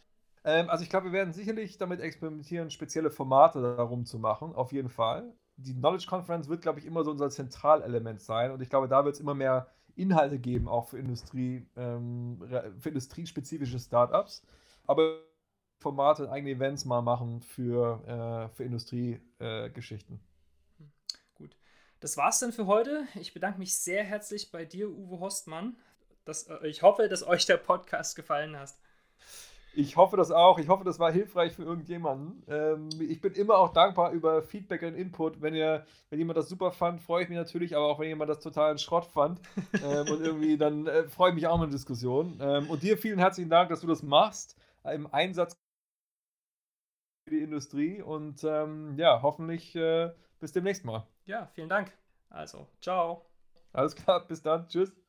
Ähm, 0.43 0.69
also 0.69 0.83
ich 0.83 0.89
glaube, 0.89 1.07
wir 1.07 1.13
werden 1.13 1.33
sicherlich 1.33 1.77
damit 1.77 1.99
experimentieren, 1.99 2.71
spezielle 2.71 3.11
Formate 3.11 3.61
darum 3.61 4.05
zu 4.05 4.19
machen, 4.19 4.53
auf 4.55 4.71
jeden 4.71 4.89
Fall 4.89 5.33
die 5.63 5.73
Knowledge 5.73 6.07
Conference 6.07 6.47
wird, 6.49 6.61
glaube 6.61 6.79
ich, 6.79 6.85
immer 6.85 7.03
so 7.03 7.11
unser 7.11 7.29
Zentralelement 7.29 8.21
sein. 8.21 8.51
Und 8.51 8.61
ich 8.61 8.69
glaube, 8.69 8.87
da 8.87 9.05
wird 9.05 9.15
es 9.15 9.21
immer 9.21 9.33
mehr 9.33 9.67
Inhalte 9.95 10.39
geben, 10.39 10.67
auch 10.67 10.89
für 10.89 10.97
Industrie, 10.97 11.67
ähm, 11.75 12.41
für 12.79 12.89
industriespezifische 12.89 13.79
Startups. 13.79 14.43
Aber 14.87 15.19
Formate, 15.79 16.31
eigene 16.31 16.51
Events 16.51 16.85
mal 16.85 17.01
machen 17.01 17.41
für, 17.41 18.03
äh, 18.07 18.55
für 18.55 18.63
Industriegeschichten. 18.63 20.15
Äh, 20.79 20.83
Gut. 21.35 21.57
Das 21.99 22.17
war's 22.17 22.39
dann 22.39 22.51
für 22.51 22.67
heute. 22.67 23.05
Ich 23.15 23.33
bedanke 23.33 23.59
mich 23.59 23.75
sehr 23.75 24.03
herzlich 24.03 24.51
bei 24.51 24.65
dir, 24.65 24.89
Uwe 24.89 25.19
Hostmann. 25.19 25.75
Das, 26.23 26.43
äh, 26.43 26.67
ich 26.67 26.83
hoffe, 26.83 27.09
dass 27.09 27.23
euch 27.23 27.45
der 27.45 27.57
Podcast 27.57 28.15
gefallen 28.15 28.57
hat. 28.57 28.75
Ich 29.73 29.95
hoffe 29.95 30.17
das 30.17 30.31
auch. 30.31 30.59
Ich 30.59 30.67
hoffe, 30.67 30.83
das 30.83 30.99
war 30.99 31.11
hilfreich 31.11 31.53
für 31.53 31.63
irgendjemanden. 31.63 32.43
Ähm, 32.47 32.89
ich 32.99 33.21
bin 33.21 33.33
immer 33.33 33.55
auch 33.57 33.71
dankbar 33.71 34.11
über 34.11 34.43
Feedback 34.43 34.81
und 34.81 34.95
Input. 34.95 35.41
Wenn, 35.41 35.55
ihr, 35.55 35.85
wenn 36.09 36.19
jemand 36.19 36.37
das 36.37 36.49
super 36.49 36.71
fand, 36.71 37.01
freue 37.01 37.23
ich 37.23 37.29
mich 37.29 37.37
natürlich, 37.37 37.75
aber 37.75 37.85
auch 37.85 37.99
wenn 37.99 38.09
jemand 38.09 38.29
das 38.29 38.41
totalen 38.41 38.77
Schrott 38.77 39.05
fand. 39.05 39.39
ähm, 39.83 40.11
und 40.11 40.21
irgendwie, 40.21 40.57
dann 40.57 40.87
äh, 40.87 41.07
freue 41.07 41.29
ich 41.29 41.35
mich 41.35 41.47
auch 41.47 41.57
mit 41.57 41.69
der 41.69 41.77
Diskussion. 41.77 42.37
Ähm, 42.41 42.69
und 42.69 42.83
dir 42.83 42.97
vielen 42.97 43.19
herzlichen 43.19 43.49
Dank, 43.49 43.69
dass 43.69 43.81
du 43.81 43.87
das 43.87 44.03
machst. 44.03 44.57
Äh, 44.83 44.95
Im 44.95 45.07
Einsatz 45.13 45.55
für 47.25 47.35
die 47.35 47.41
Industrie. 47.41 48.01
Und 48.01 48.43
ähm, 48.43 48.95
ja, 48.97 49.21
hoffentlich 49.21 49.73
äh, 49.75 50.11
bis 50.39 50.51
demnächst 50.51 50.83
mal. 50.83 51.07
Ja, 51.25 51.47
vielen 51.53 51.69
Dank. 51.69 51.93
Also, 52.29 52.67
ciao. 52.81 53.25
Alles 53.71 53.95
klar, 53.95 54.27
bis 54.27 54.41
dann. 54.41 54.67
Tschüss. 54.67 55.00